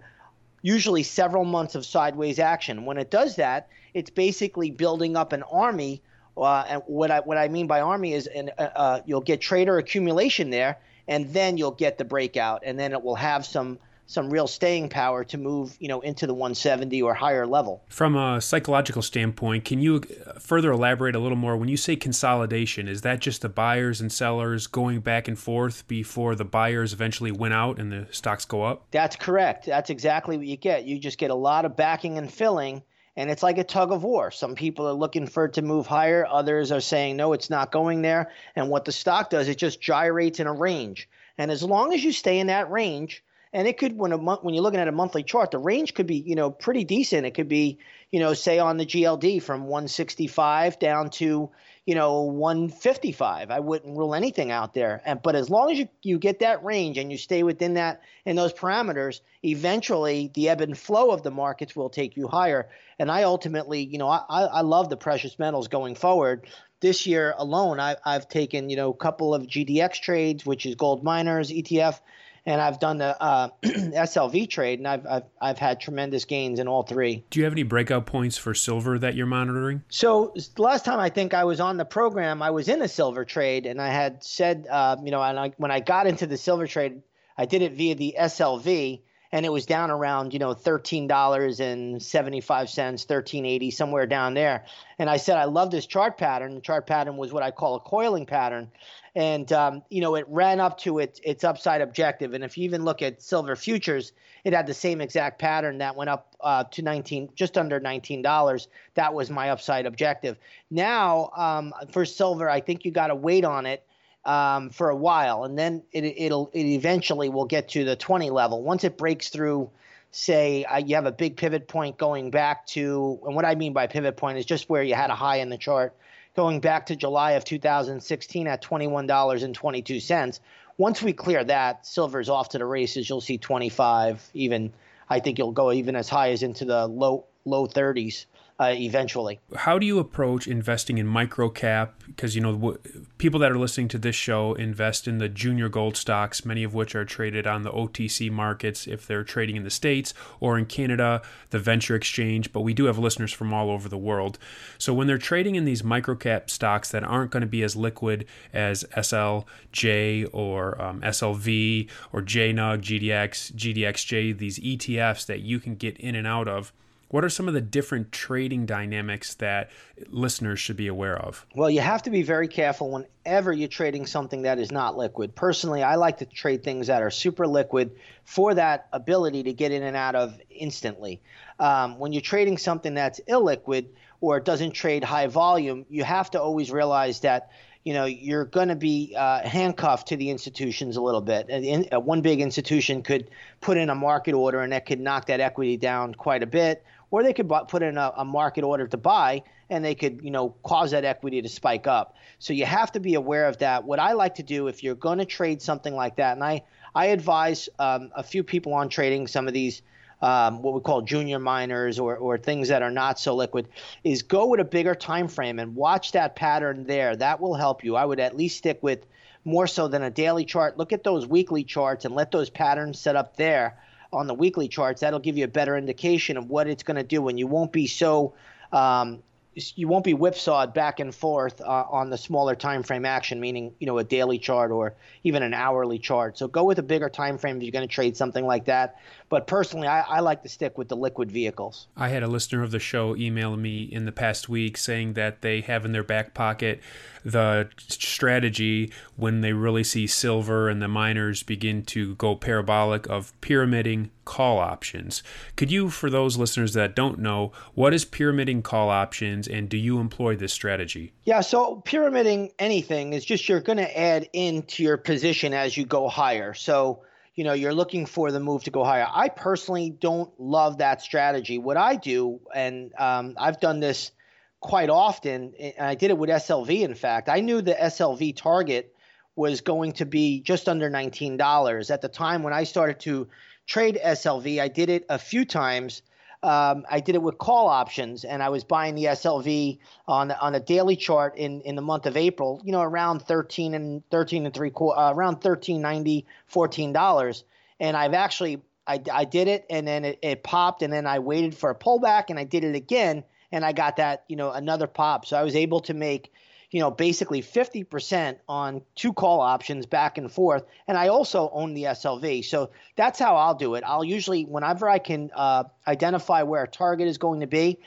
usually 0.60 1.04
several 1.04 1.44
months 1.44 1.74
of 1.74 1.86
sideways 1.86 2.38
action. 2.38 2.84
When 2.84 2.98
it 2.98 3.10
does 3.10 3.36
that, 3.36 3.68
it's 3.94 4.10
basically 4.10 4.70
building 4.70 5.16
up 5.16 5.32
an 5.32 5.42
army 5.44 6.02
uh, 6.36 6.64
and 6.68 6.82
what 6.86 7.10
I 7.10 7.20
what 7.20 7.38
I 7.38 7.48
mean 7.48 7.66
by 7.66 7.80
army 7.80 8.12
is, 8.12 8.26
an, 8.26 8.50
uh, 8.58 8.62
uh, 8.62 9.00
you'll 9.06 9.20
get 9.20 9.40
trader 9.40 9.78
accumulation 9.78 10.50
there, 10.50 10.78
and 11.06 11.32
then 11.32 11.56
you'll 11.56 11.70
get 11.70 11.98
the 11.98 12.04
breakout, 12.04 12.62
and 12.64 12.78
then 12.78 12.92
it 12.92 13.02
will 13.02 13.14
have 13.14 13.46
some 13.46 13.78
some 14.06 14.28
real 14.28 14.46
staying 14.46 14.90
power 14.90 15.24
to 15.24 15.38
move, 15.38 15.76
you 15.80 15.88
know, 15.88 16.02
into 16.02 16.26
the 16.26 16.34
170 16.34 17.00
or 17.00 17.14
higher 17.14 17.46
level. 17.46 17.82
From 17.88 18.16
a 18.16 18.38
psychological 18.38 19.00
standpoint, 19.00 19.64
can 19.64 19.80
you 19.80 20.02
further 20.38 20.72
elaborate 20.72 21.16
a 21.16 21.18
little 21.18 21.38
more? 21.38 21.56
When 21.56 21.70
you 21.70 21.78
say 21.78 21.96
consolidation, 21.96 22.86
is 22.86 23.00
that 23.00 23.20
just 23.20 23.40
the 23.40 23.48
buyers 23.48 24.02
and 24.02 24.12
sellers 24.12 24.66
going 24.66 25.00
back 25.00 25.26
and 25.26 25.38
forth 25.38 25.88
before 25.88 26.34
the 26.34 26.44
buyers 26.44 26.92
eventually 26.92 27.32
win 27.32 27.52
out 27.52 27.78
and 27.78 27.90
the 27.90 28.06
stocks 28.10 28.44
go 28.44 28.64
up? 28.64 28.86
That's 28.90 29.16
correct. 29.16 29.64
That's 29.64 29.88
exactly 29.88 30.36
what 30.36 30.46
you 30.46 30.58
get. 30.58 30.84
You 30.84 30.98
just 30.98 31.16
get 31.16 31.30
a 31.30 31.34
lot 31.34 31.64
of 31.64 31.74
backing 31.74 32.18
and 32.18 32.30
filling 32.30 32.82
and 33.16 33.30
it's 33.30 33.42
like 33.42 33.58
a 33.58 33.64
tug 33.64 33.92
of 33.92 34.04
war. 34.04 34.30
Some 34.30 34.54
people 34.54 34.86
are 34.88 34.92
looking 34.92 35.26
for 35.26 35.44
it 35.46 35.54
to 35.54 35.62
move 35.62 35.86
higher, 35.86 36.26
others 36.26 36.72
are 36.72 36.80
saying 36.80 37.16
no, 37.16 37.32
it's 37.32 37.50
not 37.50 37.72
going 37.72 38.02
there. 38.02 38.30
And 38.56 38.68
what 38.68 38.84
the 38.84 38.92
stock 38.92 39.30
does, 39.30 39.48
it 39.48 39.58
just 39.58 39.80
gyrates 39.80 40.40
in 40.40 40.46
a 40.46 40.52
range. 40.52 41.08
And 41.38 41.50
as 41.50 41.62
long 41.62 41.92
as 41.92 42.04
you 42.04 42.12
stay 42.12 42.38
in 42.38 42.48
that 42.48 42.70
range, 42.70 43.22
and 43.52 43.68
it 43.68 43.78
could 43.78 43.96
when 43.96 44.12
a 44.12 44.18
month 44.18 44.42
when 44.42 44.52
you're 44.52 44.64
looking 44.64 44.80
at 44.80 44.88
a 44.88 44.92
monthly 44.92 45.22
chart, 45.22 45.52
the 45.52 45.58
range 45.58 45.94
could 45.94 46.08
be 46.08 46.16
you 46.16 46.34
know 46.34 46.50
pretty 46.50 46.84
decent. 46.84 47.24
It 47.24 47.34
could 47.34 47.48
be 47.48 47.78
you 48.10 48.18
know 48.20 48.34
say 48.34 48.58
on 48.58 48.76
the 48.76 48.84
GLD 48.84 49.42
from 49.42 49.62
165 49.62 50.78
down 50.78 51.10
to 51.10 51.50
you 51.86 51.94
know 51.94 52.22
155 52.22 53.50
i 53.50 53.60
wouldn't 53.60 53.96
rule 53.96 54.14
anything 54.14 54.50
out 54.50 54.74
there. 54.74 55.02
And 55.04 55.22
but 55.22 55.34
as 55.34 55.50
long 55.50 55.70
as 55.70 55.78
you, 55.78 55.88
you 56.02 56.18
get 56.18 56.40
that 56.40 56.64
range 56.64 56.98
and 56.98 57.10
you 57.10 57.18
stay 57.18 57.42
within 57.42 57.74
that 57.74 58.02
in 58.24 58.36
those 58.36 58.52
parameters 58.52 59.20
eventually 59.42 60.30
the 60.34 60.48
ebb 60.48 60.60
and 60.60 60.76
flow 60.76 61.10
of 61.10 61.22
the 61.22 61.30
markets 61.30 61.76
will 61.76 61.90
take 61.90 62.16
you 62.16 62.28
higher. 62.28 62.68
And 62.98 63.10
i 63.10 63.24
ultimately 63.24 63.84
you 63.84 63.98
know 63.98 64.08
i, 64.08 64.22
I 64.28 64.60
love 64.62 64.88
the 64.88 64.96
precious 64.96 65.38
metals 65.38 65.68
going 65.68 65.94
forward. 65.94 66.46
This 66.80 67.06
year 67.06 67.34
alone 67.38 67.80
I, 67.80 67.96
i've 68.04 68.28
taken 68.28 68.68
you 68.68 68.76
know 68.76 68.90
a 68.90 68.96
couple 68.96 69.34
of 69.34 69.44
gdx 69.44 70.00
trades 70.02 70.44
which 70.44 70.66
is 70.66 70.74
gold 70.74 71.02
miners 71.02 71.50
etf 71.50 71.98
and 72.46 72.60
I've 72.60 72.78
done 72.78 72.98
the 72.98 73.20
uh, 73.20 73.48
SLV 73.62 74.48
trade, 74.50 74.78
and 74.78 74.88
I've, 74.88 75.06
I've 75.06 75.22
I've 75.40 75.58
had 75.58 75.80
tremendous 75.80 76.24
gains 76.24 76.58
in 76.58 76.68
all 76.68 76.82
three. 76.82 77.24
Do 77.30 77.40
you 77.40 77.44
have 77.44 77.54
any 77.54 77.62
breakout 77.62 78.06
points 78.06 78.36
for 78.36 78.54
silver 78.54 78.98
that 78.98 79.14
you're 79.14 79.26
monitoring? 79.26 79.82
So 79.88 80.34
last 80.58 80.84
time 80.84 81.00
I 81.00 81.08
think 81.08 81.34
I 81.34 81.44
was 81.44 81.60
on 81.60 81.76
the 81.76 81.84
program, 81.84 82.42
I 82.42 82.50
was 82.50 82.68
in 82.68 82.82
a 82.82 82.88
silver 82.88 83.24
trade, 83.24 83.66
and 83.66 83.80
I 83.80 83.88
had 83.88 84.22
said, 84.22 84.66
uh, 84.70 84.96
you 85.02 85.10
know, 85.10 85.22
and 85.22 85.38
I, 85.38 85.52
when 85.56 85.70
I 85.70 85.80
got 85.80 86.06
into 86.06 86.26
the 86.26 86.36
silver 86.36 86.66
trade, 86.66 87.02
I 87.36 87.46
did 87.46 87.62
it 87.62 87.72
via 87.72 87.94
the 87.94 88.16
SLV, 88.18 89.00
and 89.32 89.46
it 89.46 89.48
was 89.50 89.66
down 89.66 89.90
around 89.90 90.32
you 90.32 90.38
know 90.38 90.52
thirteen 90.52 91.06
dollars 91.06 91.60
and 91.60 92.02
seventy 92.02 92.40
five 92.40 92.68
cents, 92.68 93.04
thirteen 93.04 93.46
eighty 93.46 93.70
somewhere 93.70 94.06
down 94.06 94.34
there. 94.34 94.66
And 94.98 95.08
I 95.08 95.16
said 95.16 95.38
I 95.38 95.44
love 95.44 95.70
this 95.70 95.86
chart 95.86 96.18
pattern. 96.18 96.54
The 96.54 96.60
chart 96.60 96.86
pattern 96.86 97.16
was 97.16 97.32
what 97.32 97.42
I 97.42 97.50
call 97.50 97.74
a 97.74 97.80
coiling 97.80 98.26
pattern, 98.26 98.70
and 99.14 99.52
um, 99.52 99.82
you 99.90 100.00
know 100.00 100.14
it 100.16 100.26
ran 100.28 100.60
up 100.60 100.78
to 100.78 100.98
its 100.98 101.20
its 101.22 101.44
upside 101.44 101.80
objective. 101.80 102.34
And 102.34 102.42
if 102.42 102.58
you 102.58 102.64
even 102.64 102.84
look 102.84 103.02
at 103.02 103.22
silver 103.22 103.56
futures, 103.56 104.12
it 104.44 104.52
had 104.52 104.66
the 104.66 104.74
same 104.74 105.00
exact 105.00 105.38
pattern 105.38 105.78
that 105.78 105.96
went 105.96 106.10
up 106.10 106.34
uh, 106.40 106.64
to 106.64 106.82
19, 106.82 107.30
just 107.34 107.56
under 107.56 107.80
$19. 107.80 108.66
That 108.94 109.14
was 109.14 109.30
my 109.30 109.50
upside 109.50 109.86
objective. 109.86 110.36
Now 110.70 111.30
um, 111.36 111.72
for 111.90 112.04
silver, 112.04 112.50
I 112.50 112.60
think 112.60 112.84
you 112.84 112.90
got 112.90 113.08
to 113.08 113.14
wait 113.14 113.44
on 113.44 113.66
it 113.66 113.86
um, 114.24 114.70
for 114.70 114.90
a 114.90 114.96
while, 114.96 115.44
and 115.44 115.58
then 115.58 115.82
it, 115.92 116.04
it'll 116.04 116.50
it 116.52 116.64
eventually 116.64 117.28
will 117.28 117.46
get 117.46 117.68
to 117.70 117.84
the 117.84 117.96
20 117.96 118.30
level. 118.30 118.62
Once 118.62 118.84
it 118.84 118.98
breaks 118.98 119.28
through, 119.28 119.70
say 120.10 120.64
uh, 120.64 120.78
you 120.78 120.94
have 120.94 121.06
a 121.06 121.12
big 121.12 121.36
pivot 121.36 121.68
point 121.68 121.98
going 121.98 122.30
back 122.30 122.66
to, 122.66 123.20
and 123.26 123.34
what 123.34 123.44
I 123.44 123.54
mean 123.54 123.72
by 123.72 123.86
pivot 123.86 124.16
point 124.16 124.38
is 124.38 124.46
just 124.46 124.68
where 124.68 124.82
you 124.82 124.94
had 124.94 125.10
a 125.10 125.14
high 125.14 125.36
in 125.36 125.50
the 125.50 125.58
chart, 125.58 125.94
going 126.34 126.60
back 126.60 126.86
to 126.86 126.96
July 126.96 127.32
of 127.32 127.44
2016 127.44 128.46
at 128.46 128.62
$21.22. 128.62 130.40
Once 130.76 131.02
we 131.02 131.12
clear 131.12 131.44
that, 131.44 131.86
silver's 131.86 132.28
off 132.28 132.50
to 132.50 132.58
the 132.58 132.66
races. 132.66 133.08
You'll 133.08 133.20
see 133.20 133.38
25, 133.38 134.30
even 134.34 134.72
I 135.08 135.20
think 135.20 135.38
you'll 135.38 135.52
go 135.52 135.72
even 135.72 135.94
as 135.94 136.08
high 136.08 136.30
as 136.30 136.42
into 136.42 136.64
the 136.64 136.86
low 136.86 137.26
low 137.44 137.66
30s 137.66 138.24
uh, 138.60 138.72
eventually. 138.76 139.40
How 139.56 139.78
do 139.78 139.86
you 139.86 139.98
approach 139.98 140.46
investing 140.46 140.98
in 140.98 141.08
microcap? 141.08 141.90
Because 142.06 142.36
you 142.36 142.40
know 142.40 142.52
w- 142.52 142.78
people 143.18 143.40
that 143.40 143.50
are 143.50 143.58
listening 143.58 143.88
to 143.88 143.98
this 143.98 144.14
show 144.14 144.54
invest 144.54 145.08
in 145.08 145.18
the 145.18 145.28
junior 145.28 145.68
gold 145.68 145.96
stocks, 145.96 146.44
many 146.44 146.62
of 146.62 146.72
which 146.72 146.94
are 146.94 147.04
traded 147.04 147.48
on 147.48 147.62
the 147.62 147.72
OTC 147.72 148.30
markets 148.30 148.86
if 148.86 149.06
they're 149.06 149.24
trading 149.24 149.56
in 149.56 149.64
the 149.64 149.70
states 149.70 150.14
or 150.38 150.56
in 150.56 150.66
Canada, 150.66 151.20
the 151.50 151.58
venture 151.58 151.96
exchange. 151.96 152.52
But 152.52 152.60
we 152.60 152.74
do 152.74 152.84
have 152.84 152.96
listeners 152.96 153.32
from 153.32 153.52
all 153.52 153.70
over 153.70 153.88
the 153.88 153.98
world. 153.98 154.38
So 154.78 154.94
when 154.94 155.08
they're 155.08 155.18
trading 155.18 155.56
in 155.56 155.64
these 155.64 155.82
microcap 155.82 156.48
stocks 156.48 156.90
that 156.92 157.02
aren't 157.02 157.32
going 157.32 157.40
to 157.40 157.46
be 157.48 157.64
as 157.64 157.74
liquid 157.74 158.24
as 158.52 158.84
SLJ 158.96 160.28
or 160.32 160.80
um, 160.80 161.00
SLV 161.00 161.90
or 162.12 162.22
JNUG, 162.22 162.80
GDX, 162.80 163.52
GDXJ, 163.52 164.38
these 164.38 164.60
ETFs 164.60 165.26
that 165.26 165.40
you 165.40 165.58
can 165.58 165.74
get 165.74 165.96
in 165.98 166.14
and 166.14 166.26
out 166.26 166.46
of 166.46 166.72
what 167.14 167.22
are 167.22 167.28
some 167.28 167.46
of 167.46 167.54
the 167.54 167.60
different 167.60 168.10
trading 168.10 168.66
dynamics 168.66 169.34
that 169.34 169.70
listeners 170.08 170.58
should 170.58 170.76
be 170.76 170.88
aware 170.88 171.16
of? 171.16 171.46
Well, 171.54 171.70
you 171.70 171.80
have 171.80 172.02
to 172.02 172.10
be 172.10 172.24
very 172.24 172.48
careful 172.48 172.90
whenever 172.90 173.52
you're 173.52 173.68
trading 173.68 174.06
something 174.06 174.42
that 174.42 174.58
is 174.58 174.72
not 174.72 174.96
liquid. 174.96 175.36
Personally, 175.36 175.84
I 175.84 175.94
like 175.94 176.18
to 176.18 176.26
trade 176.26 176.64
things 176.64 176.88
that 176.88 177.02
are 177.02 177.12
super 177.12 177.46
liquid 177.46 177.92
for 178.24 178.52
that 178.54 178.88
ability 178.92 179.44
to 179.44 179.52
get 179.52 179.70
in 179.70 179.84
and 179.84 179.96
out 179.96 180.16
of 180.16 180.40
instantly. 180.50 181.20
Um, 181.60 182.00
when 182.00 182.12
you're 182.12 182.20
trading 182.20 182.58
something 182.58 182.94
that's 182.94 183.20
illiquid 183.28 183.86
or 184.20 184.40
doesn't 184.40 184.72
trade 184.72 185.04
high 185.04 185.28
volume, 185.28 185.86
you 185.88 186.02
have 186.02 186.32
to 186.32 186.42
always 186.42 186.72
realize 186.72 187.20
that 187.20 187.52
you 187.84 187.92
know 187.92 188.06
you're 188.06 188.46
going 188.46 188.68
to 188.68 188.76
be 188.76 189.14
uh, 189.16 189.46
handcuffed 189.46 190.08
to 190.08 190.16
the 190.16 190.30
institutions 190.30 190.96
a 190.96 191.02
little 191.02 191.20
bit. 191.20 191.48
In, 191.50 191.86
uh, 191.92 192.00
one 192.00 192.22
big 192.22 192.40
institution 192.40 193.02
could 193.02 193.30
put 193.60 193.76
in 193.76 193.90
a 193.90 193.94
market 193.94 194.32
order, 194.32 194.60
and 194.60 194.72
that 194.72 194.86
could 194.86 195.00
knock 195.00 195.26
that 195.26 195.40
equity 195.40 195.76
down 195.76 196.14
quite 196.14 196.42
a 196.42 196.46
bit. 196.46 196.82
Or 197.10 197.22
they 197.22 197.32
could 197.32 197.48
put 197.68 197.82
in 197.82 197.96
a, 197.96 198.12
a, 198.16 198.24
market 198.24 198.64
order 198.64 198.88
to 198.88 198.96
buy 198.96 199.44
and 199.70 199.84
they 199.84 199.94
could 199.94 200.20
you 200.24 200.32
know 200.32 200.50
cause 200.64 200.90
that 200.90 201.04
equity 201.04 201.42
to 201.42 201.48
spike 201.48 201.86
up. 201.86 202.16
So 202.40 202.52
you 202.52 202.66
have 202.66 202.90
to 202.92 203.00
be 203.00 203.14
aware 203.14 203.46
of 203.46 203.58
that. 203.58 203.84
What 203.84 204.00
i 204.00 204.14
like 204.14 204.36
to 204.36 204.42
do 204.42 204.66
if 204.66 204.82
you're 204.82 204.96
going 204.96 205.18
to 205.18 205.24
trade 205.24 205.62
something 205.62 205.94
like 205.94 206.16
that 206.16 206.32
and 206.32 206.42
i 206.42 206.62
i 206.94 207.06
advise 207.06 207.68
um, 207.78 208.10
a 208.16 208.22
few 208.22 208.42
people 208.42 208.74
on 208.74 208.88
trading 208.88 209.28
some 209.28 209.46
of 209.46 209.54
these 209.54 209.82
um, 210.24 210.62
what 210.62 210.72
we 210.72 210.80
call 210.80 211.02
junior 211.02 211.38
miners 211.38 211.98
or, 211.98 212.16
or 212.16 212.38
things 212.38 212.68
that 212.68 212.82
are 212.82 212.90
not 212.90 213.20
so 213.20 213.34
liquid 213.34 213.68
is 214.04 214.22
go 214.22 214.46
with 214.46 214.58
a 214.58 214.64
bigger 214.64 214.94
time 214.94 215.28
frame 215.28 215.58
and 215.58 215.76
watch 215.76 216.12
that 216.12 216.34
pattern 216.34 216.86
there. 216.86 217.14
That 217.14 217.42
will 217.42 217.54
help 217.54 217.84
you. 217.84 217.94
I 217.94 218.06
would 218.06 218.18
at 218.18 218.34
least 218.34 218.56
stick 218.56 218.78
with 218.82 219.04
more 219.44 219.66
so 219.66 219.86
than 219.86 220.02
a 220.02 220.10
daily 220.10 220.46
chart. 220.46 220.78
Look 220.78 220.94
at 220.94 221.04
those 221.04 221.26
weekly 221.26 221.62
charts 221.62 222.06
and 222.06 222.14
let 222.14 222.30
those 222.30 222.48
patterns 222.48 222.98
set 222.98 223.16
up 223.16 223.36
there 223.36 223.76
on 224.14 224.26
the 224.26 224.34
weekly 224.34 224.68
charts, 224.68 225.00
that'll 225.00 225.18
give 225.18 225.36
you 225.36 225.44
a 225.44 225.48
better 225.48 225.76
indication 225.76 226.36
of 226.36 226.48
what 226.48 226.68
it's 226.68 226.84
going 226.84 226.96
to 226.96 227.02
do, 227.02 227.28
and 227.28 227.38
you 227.38 227.46
won't 227.46 227.72
be 227.72 227.86
so 227.86 228.32
um, 228.72 229.22
you 229.54 229.88
won't 229.88 230.04
be 230.04 230.14
whipsawed 230.14 230.74
back 230.74 231.00
and 231.00 231.14
forth 231.14 231.60
uh, 231.60 231.84
on 231.90 232.10
the 232.10 232.18
smaller 232.18 232.54
time 232.54 232.82
frame 232.82 233.04
action, 233.04 233.40
meaning 233.40 233.74
you 233.78 233.86
know 233.86 233.98
a 233.98 234.04
daily 234.04 234.38
chart 234.38 234.70
or 234.70 234.94
even 235.22 235.42
an 235.42 235.54
hourly 235.54 235.98
chart. 235.98 236.38
So 236.38 236.48
go 236.48 236.64
with 236.64 236.78
a 236.78 236.82
bigger 236.82 237.08
time 237.08 237.38
frame 237.38 237.56
if 237.56 237.62
you're 237.62 237.72
going 237.72 237.86
to 237.86 237.92
trade 237.92 238.16
something 238.16 238.44
like 238.44 238.64
that. 238.66 238.98
But 239.28 239.46
personally, 239.46 239.88
I, 239.88 240.00
I, 240.02 240.20
like 240.20 240.42
to 240.42 240.48
stick 240.48 240.78
with 240.78 240.88
the 240.88 240.96
liquid 240.96 241.30
vehicles. 241.32 241.88
I 241.96 242.08
had 242.08 242.22
a 242.22 242.28
listener 242.28 242.62
of 242.62 242.70
the 242.70 242.78
show 242.78 243.16
email 243.16 243.56
me 243.56 243.82
in 243.82 244.04
the 244.04 244.12
past 244.12 244.48
week 244.48 244.76
saying 244.76 245.14
that 245.14 245.40
they 245.40 245.60
have 245.62 245.84
in 245.84 245.92
their 245.92 246.04
back 246.04 246.34
pocket 246.34 246.80
the 247.24 247.68
strategy 247.78 248.92
when 249.16 249.40
they 249.40 249.52
really 249.52 249.82
see 249.82 250.06
silver 250.06 250.68
and 250.68 250.82
the 250.82 250.88
miners 250.88 251.42
begin 251.42 251.82
to 251.82 252.14
go 252.16 252.36
parabolic 252.36 253.08
of 253.08 253.38
pyramiding 253.40 254.10
call 254.24 254.58
options. 254.58 255.22
Could 255.56 255.72
you, 255.72 255.90
for 255.90 256.10
those 256.10 256.36
listeners 256.36 256.74
that 256.74 256.94
don't 256.94 257.18
know, 257.18 257.52
what 257.74 257.94
is 257.94 258.04
pyramiding 258.04 258.62
call 258.62 258.90
options 258.90 259.43
and 259.48 259.68
do 259.68 259.76
you 259.76 259.98
employ 259.98 260.36
this 260.36 260.52
strategy? 260.52 261.12
Yeah, 261.24 261.40
so 261.40 261.76
pyramiding 261.84 262.52
anything 262.58 263.12
is 263.12 263.24
just 263.24 263.48
you're 263.48 263.60
going 263.60 263.78
to 263.78 263.98
add 263.98 264.28
into 264.32 264.82
your 264.82 264.96
position 264.96 265.54
as 265.54 265.76
you 265.76 265.84
go 265.86 266.08
higher. 266.08 266.54
So 266.54 267.02
you 267.34 267.44
know 267.44 267.52
you're 267.52 267.74
looking 267.74 268.06
for 268.06 268.30
the 268.30 268.40
move 268.40 268.64
to 268.64 268.70
go 268.70 268.84
higher. 268.84 269.06
I 269.10 269.28
personally 269.28 269.90
don't 269.90 270.30
love 270.38 270.78
that 270.78 271.02
strategy. 271.02 271.58
What 271.58 271.76
I 271.76 271.96
do, 271.96 272.40
and 272.54 272.92
um, 272.98 273.34
I've 273.38 273.60
done 273.60 273.80
this 273.80 274.12
quite 274.60 274.90
often, 274.90 275.54
and 275.58 275.86
I 275.86 275.94
did 275.94 276.10
it 276.10 276.18
with 276.18 276.30
SLV. 276.30 276.82
In 276.82 276.94
fact, 276.94 277.28
I 277.28 277.40
knew 277.40 277.60
the 277.60 277.74
SLV 277.74 278.36
target 278.36 278.94
was 279.36 279.60
going 279.60 279.92
to 279.92 280.06
be 280.06 280.40
just 280.40 280.68
under 280.68 280.90
$19 280.90 281.90
at 281.90 282.00
the 282.00 282.08
time 282.08 282.42
when 282.42 282.52
I 282.52 282.64
started 282.64 283.00
to 283.00 283.28
trade 283.66 283.98
SLV. 284.02 284.60
I 284.60 284.68
did 284.68 284.90
it 284.90 285.04
a 285.08 285.18
few 285.18 285.44
times 285.44 286.02
um, 286.44 286.84
I 286.90 287.00
did 287.00 287.14
it 287.14 287.22
with 287.22 287.38
call 287.38 287.68
options, 287.68 288.22
and 288.22 288.42
I 288.42 288.50
was 288.50 288.64
buying 288.64 288.94
the 288.94 289.04
SLV 289.04 289.78
on 290.06 290.30
on 290.30 290.54
a 290.54 290.60
daily 290.60 290.94
chart 290.94 291.38
in, 291.38 291.62
in 291.62 291.74
the 291.74 291.82
month 291.82 292.04
of 292.04 292.18
April. 292.18 292.60
You 292.62 292.72
know, 292.72 292.82
around 292.82 293.20
thirteen 293.22 293.72
and 293.72 294.02
thirteen 294.10 294.44
and 294.44 294.54
three 294.54 294.68
quarter, 294.68 295.00
uh, 295.00 295.12
around 295.14 295.40
thirteen 295.40 295.80
ninety, 295.80 296.26
fourteen 296.46 296.92
dollars. 296.92 297.44
And 297.80 297.96
I've 297.96 298.12
actually 298.12 298.60
I, 298.86 299.00
I 299.10 299.24
did 299.24 299.48
it, 299.48 299.64
and 299.70 299.88
then 299.88 300.04
it, 300.04 300.18
it 300.20 300.42
popped, 300.42 300.82
and 300.82 300.92
then 300.92 301.06
I 301.06 301.18
waited 301.18 301.56
for 301.56 301.70
a 301.70 301.74
pullback, 301.74 302.24
and 302.28 302.38
I 302.38 302.44
did 302.44 302.62
it 302.62 302.74
again, 302.74 303.24
and 303.50 303.64
I 303.64 303.72
got 303.72 303.96
that 303.96 304.24
you 304.28 304.36
know 304.36 304.52
another 304.52 304.86
pop. 304.86 305.24
So 305.24 305.38
I 305.38 305.44
was 305.44 305.56
able 305.56 305.80
to 305.80 305.94
make 305.94 306.30
you 306.74 306.80
know, 306.80 306.90
basically 306.90 307.40
50% 307.40 308.36
on 308.48 308.82
two 308.96 309.12
call 309.12 309.40
options 309.40 309.86
back 309.86 310.18
and 310.18 310.28
forth. 310.30 310.64
And 310.88 310.98
I 310.98 311.06
also 311.06 311.48
own 311.52 311.72
the 311.72 311.84
SLV. 311.84 312.44
So 312.44 312.70
that's 312.96 313.16
how 313.16 313.36
I'll 313.36 313.54
do 313.54 313.76
it. 313.76 313.84
I'll 313.86 314.02
usually, 314.02 314.44
whenever 314.44 314.88
I 314.88 314.98
can 314.98 315.30
uh, 315.36 315.62
identify 315.86 316.42
where 316.42 316.64
a 316.64 316.66
target 316.66 317.06
is 317.06 317.16
going 317.16 317.42
to 317.42 317.46
be, 317.46 317.78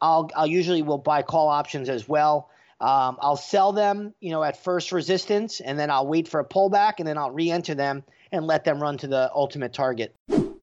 I'll, 0.00 0.30
I'll 0.36 0.46
usually 0.46 0.82
will 0.82 0.96
buy 0.96 1.22
call 1.22 1.48
options 1.48 1.88
as 1.88 2.08
well. 2.08 2.48
Um, 2.80 3.16
I'll 3.20 3.36
sell 3.36 3.72
them, 3.72 4.14
you 4.20 4.30
know, 4.30 4.44
at 4.44 4.62
first 4.62 4.92
resistance, 4.92 5.58
and 5.60 5.76
then 5.76 5.90
I'll 5.90 6.06
wait 6.06 6.28
for 6.28 6.38
a 6.38 6.44
pullback, 6.44 6.94
and 6.98 7.08
then 7.08 7.18
I'll 7.18 7.32
re-enter 7.32 7.74
them 7.74 8.04
and 8.30 8.46
let 8.46 8.62
them 8.62 8.80
run 8.80 8.96
to 8.98 9.08
the 9.08 9.28
ultimate 9.34 9.72
target. 9.72 10.14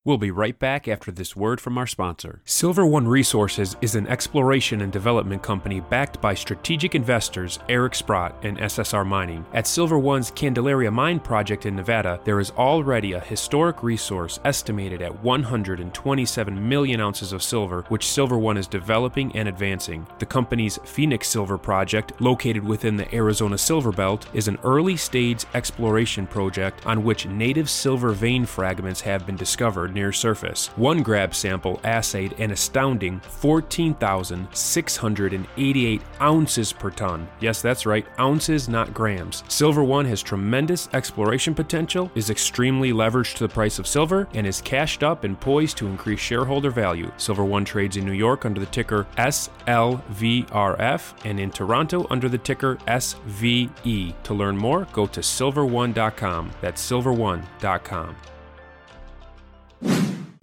We'll 0.06 0.18
be 0.18 0.32
right 0.32 0.60
back 0.60 0.90
after 0.90 1.14
this 1.14 1.34
word 1.34 1.62
from 1.62 1.78
our 1.78 1.88
sponsor. 1.88 2.42
Silver 2.44 2.86
One 2.86 3.08
Resources 3.08 3.78
is 3.80 3.96
an 3.96 4.06
exploration 4.08 4.82
and 4.82 4.92
development 4.92 5.42
company 5.42 5.80
backed 5.80 6.20
by 6.20 6.34
strategic 6.34 6.94
investors 6.94 7.60
Eric 7.70 7.96
Sprott 7.96 8.36
and 8.44 8.58
SSR 8.58 9.08
Mining. 9.08 9.46
At 9.54 9.66
Silver 9.66 9.98
One's 9.98 10.30
Candelaria 10.30 10.92
Mine 10.92 11.22
project 11.22 11.66
in 11.66 11.78
Nevada, 11.78 12.20
there 12.26 12.42
is 12.42 12.52
already 12.52 13.14
a 13.14 13.20
historic 13.22 13.82
resource 13.82 14.42
estimated 14.44 15.02
at 15.02 15.24
127 15.24 16.68
million 16.68 17.00
ounces 17.00 17.32
of 17.32 17.42
silver, 17.42 17.86
which 17.88 18.10
Silver 18.10 18.38
One 18.38 18.58
is 18.58 18.68
developing 18.68 19.34
and 19.38 19.48
advancing. 19.48 20.06
The 20.20 20.26
company's 20.26 20.80
Phoenix 20.84 21.30
Silver 21.30 21.58
project, 21.58 22.20
located 22.20 22.66
within 22.66 22.98
the 22.98 23.16
Arizona 23.16 23.58
Silver 23.58 23.94
Belt, 23.94 24.28
is 24.34 24.50
an 24.50 24.60
early 24.66 24.98
stage 24.98 25.46
exploration 25.54 26.28
project 26.28 26.86
on 26.86 27.06
which 27.06 27.26
native 27.26 27.70
silver 27.70 28.12
vein 28.12 28.46
fragments 28.46 29.00
have 29.00 29.26
been 29.26 29.38
discovered 29.38 29.93
near 29.94 30.12
surface. 30.12 30.68
One 30.76 31.04
grab 31.04 31.36
sample 31.36 31.80
assayed 31.84 32.34
an 32.40 32.50
astounding 32.52 33.20
14,688 33.22 36.02
ounces 36.22 36.74
per 36.74 36.90
ton. 36.90 37.28
Yes, 37.40 37.62
that's 37.62 37.86
right, 37.86 38.06
ounces, 38.20 38.68
not 38.70 38.94
grams. 38.94 39.44
Silver 39.48 39.84
One 39.84 40.06
has 40.06 40.22
tremendous 40.22 40.90
exploration 40.94 41.56
potential, 41.56 42.12
is 42.16 42.30
extremely 42.30 42.92
leveraged 42.92 43.36
to 43.36 43.48
the 43.48 43.54
price 43.54 43.80
of 43.80 43.88
silver, 43.88 44.28
and 44.34 44.46
is 44.48 44.62
cashed 44.62 45.04
up 45.04 45.24
and 45.24 45.40
poised 45.40 45.78
to 45.78 45.88
increase 45.88 46.20
shareholder 46.20 46.72
value. 46.72 47.12
Silver 47.18 47.46
One 47.46 47.66
trades 47.66 47.98
in 47.98 48.06
New 48.06 48.12
York 48.12 48.46
under 48.46 48.60
the 48.60 48.66
ticker 48.68 49.08
SLVRF 49.18 51.14
and 51.26 51.40
in 51.40 51.52
Toronto 51.52 52.08
under 52.10 52.30
the 52.30 52.38
ticker 52.38 52.78
SVE. 52.88 54.14
To 54.24 54.34
learn 54.34 54.58
more, 54.58 54.88
go 54.92 55.06
to 55.08 55.20
silverone.com. 55.20 56.52
That's 56.62 56.92
silverone.com. 56.92 58.16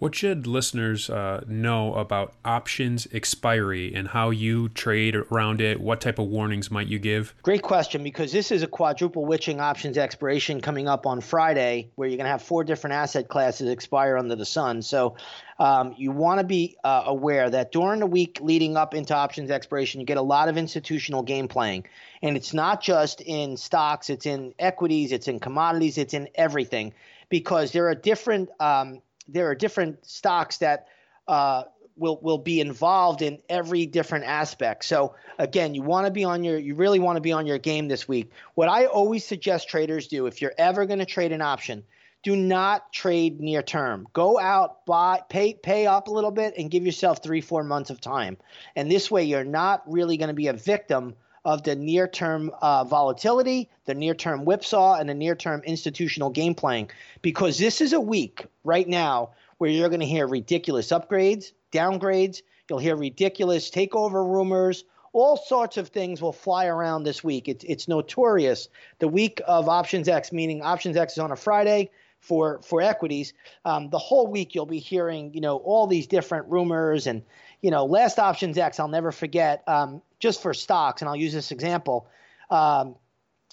What 0.00 0.14
should 0.14 0.47
listeners 0.47 1.11
uh, 1.11 1.44
know 1.47 1.92
about 1.92 2.32
options 2.42 3.06
expiry 3.12 3.94
and 3.94 4.09
how 4.09 4.30
you 4.30 4.70
trade 4.70 5.14
around 5.14 5.61
it? 5.61 5.78
What 5.78 6.00
type 6.00 6.18
of 6.18 6.28
warnings 6.28 6.70
might 6.70 6.87
you 6.87 6.99
give? 6.99 7.35
Great 7.42 7.61
question 7.61 8.02
because 8.02 8.32
this 8.32 8.50
is 8.50 8.62
a 8.62 8.66
quadruple 8.66 9.26
witching 9.26 9.61
options 9.61 9.99
expiration 9.99 10.62
coming 10.62 10.88
up 10.88 11.04
on 11.04 11.20
Friday 11.20 11.90
where 11.97 12.09
you're 12.09 12.16
going 12.16 12.25
to 12.25 12.30
have 12.30 12.40
four 12.40 12.64
different 12.64 12.94
asset 12.94 13.28
classes 13.28 13.68
expire 13.68 14.16
under 14.16 14.35
the 14.35 14.47
sun. 14.47 14.80
So 14.80 15.16
um, 15.59 15.94
you 15.99 16.12
want 16.12 16.40
to 16.40 16.47
be 16.47 16.78
uh, 16.82 17.02
aware 17.04 17.50
that 17.50 17.70
during 17.70 18.00
the 18.00 18.06
week 18.06 18.38
leading 18.40 18.78
up 18.78 18.94
into 18.94 19.14
options 19.14 19.50
expiration, 19.50 20.00
you 20.00 20.06
get 20.06 20.16
a 20.16 20.23
lot 20.23 20.49
of 20.49 20.56
institutional 20.56 21.23
game 21.23 21.47
playing. 21.47 21.85
And 22.23 22.38
it's 22.38 22.54
not 22.54 22.80
just 22.80 23.20
in 23.20 23.59
stocks, 23.59 24.09
it's 24.09 24.25
in 24.25 24.54
equities, 24.59 25.12
it's 25.12 25.28
in 25.28 25.40
commodities, 25.40 25.99
it's 25.99 26.14
in 26.14 26.30
everything 26.37 26.94
because 27.28 27.73
there 27.73 27.87
are 27.88 27.94
different. 27.94 28.49
Um, 28.61 29.02
there 29.32 29.49
are 29.49 29.54
different 29.54 30.04
stocks 30.06 30.58
that 30.58 30.87
uh, 31.28 31.64
will 31.96 32.18
will 32.22 32.38
be 32.38 32.60
involved 32.60 33.22
in 33.22 33.38
every 33.49 33.87
different 33.87 34.25
aspect. 34.25 34.84
So 34.84 35.14
again, 35.38 35.75
you 35.75 35.82
want 35.82 36.06
to 36.06 36.10
be 36.10 36.25
on 36.25 36.42
your 36.42 36.58
you 36.58 36.75
really 36.75 36.99
want 36.99 37.16
to 37.16 37.20
be 37.20 37.32
on 37.32 37.46
your 37.46 37.58
game 37.58 37.88
this 37.88 38.08
week. 38.08 38.32
What 38.54 38.68
I 38.68 38.87
always 38.87 39.25
suggest 39.25 39.68
traders 39.68 40.08
do 40.08 40.26
if 40.26 40.40
you're 40.40 40.54
ever 40.58 40.87
going 40.87 40.99
to 40.99 41.06
trade 41.06 41.32
an 41.32 41.42
option, 41.42 41.84
do 42.22 42.34
not 42.34 42.92
trade 42.92 43.40
near 43.40 43.62
term. 43.62 44.06
Go 44.12 44.38
out, 44.38 44.84
buy, 44.87 45.22
pay 45.28 45.54
pay 45.54 45.87
up 45.87 46.08
a 46.08 46.10
little 46.10 46.30
bit 46.30 46.54
and 46.56 46.70
give 46.70 46.84
yourself 46.84 47.22
3-4 47.22 47.66
months 47.66 47.90
of 47.90 48.00
time. 48.00 48.38
And 48.75 48.90
this 48.90 49.10
way 49.10 49.25
you're 49.25 49.44
not 49.44 49.82
really 49.87 50.16
going 50.16 50.28
to 50.28 50.34
be 50.34 50.49
a 50.49 50.52
victim 50.54 51.14
of 51.44 51.62
the 51.62 51.75
near 51.75 52.06
term 52.06 52.50
uh, 52.61 52.85
volatility, 52.85 53.68
the 53.87 53.94
near 53.94 54.14
term 54.14 54.44
whipsaw, 54.44 54.94
and 54.94 55.09
the 55.09 55.14
near 55.14 55.35
term 55.35 55.62
institutional 55.64 56.30
game 56.30 56.54
playing. 56.54 56.90
Because 57.23 57.59
this 57.59 57.80
is 57.80 57.92
a 57.92 58.00
week 58.00 58.47
right 58.64 58.88
now 58.88 59.30
where 59.59 59.70
you're 59.70 59.88
going 59.88 60.00
to 60.00 60.06
hear 60.06 60.26
ridiculous 60.26 60.88
upgrades, 60.88 61.52
downgrades, 61.73 62.42
you'll 62.68 62.78
hear 62.78 62.97
ridiculous 62.97 63.70
takeover 63.70 64.26
rumors. 64.26 64.85
All 65.12 65.37
sorts 65.37 65.76
of 65.76 65.88
things 65.88 66.23
will 66.23 66.32
fly 66.32 66.66
around 66.66 67.02
this 67.02 67.25
week. 67.25 67.49
It's, 67.49 67.64
it's 67.64 67.88
notorious. 67.88 68.68
The 69.00 69.09
week 69.09 69.40
of 69.47 69.68
Options 69.68 70.09
X, 70.09 70.30
meaning 70.30 70.62
Options 70.62 70.97
X 70.97 71.14
is 71.14 71.18
on 71.18 71.32
a 71.32 71.37
Friday 71.37 71.90
for 72.20 72.61
for 72.62 72.80
equities. 72.80 73.32
Um, 73.64 73.90
the 73.90 73.99
whole 73.99 74.26
week 74.26 74.54
you'll 74.54 74.66
be 74.66 74.78
hearing, 74.78 75.35
you 75.35 75.40
know, 75.40 75.56
all 75.56 75.87
these 75.87 76.06
different 76.06 76.47
rumors 76.49 77.06
and, 77.06 77.23
you 77.61 77.70
know, 77.70 77.87
last 77.87 78.18
Options 78.18 78.56
X. 78.56 78.78
I'll 78.78 78.88
never 78.88 79.11
forget. 79.11 79.64
Um, 79.66 80.00
just 80.20 80.40
for 80.42 80.54
stocks, 80.54 81.02
and 81.02 81.08
I'll 81.08 81.16
use 81.16 81.32
this 81.32 81.50
example. 81.50 82.08
Um, 82.50 82.94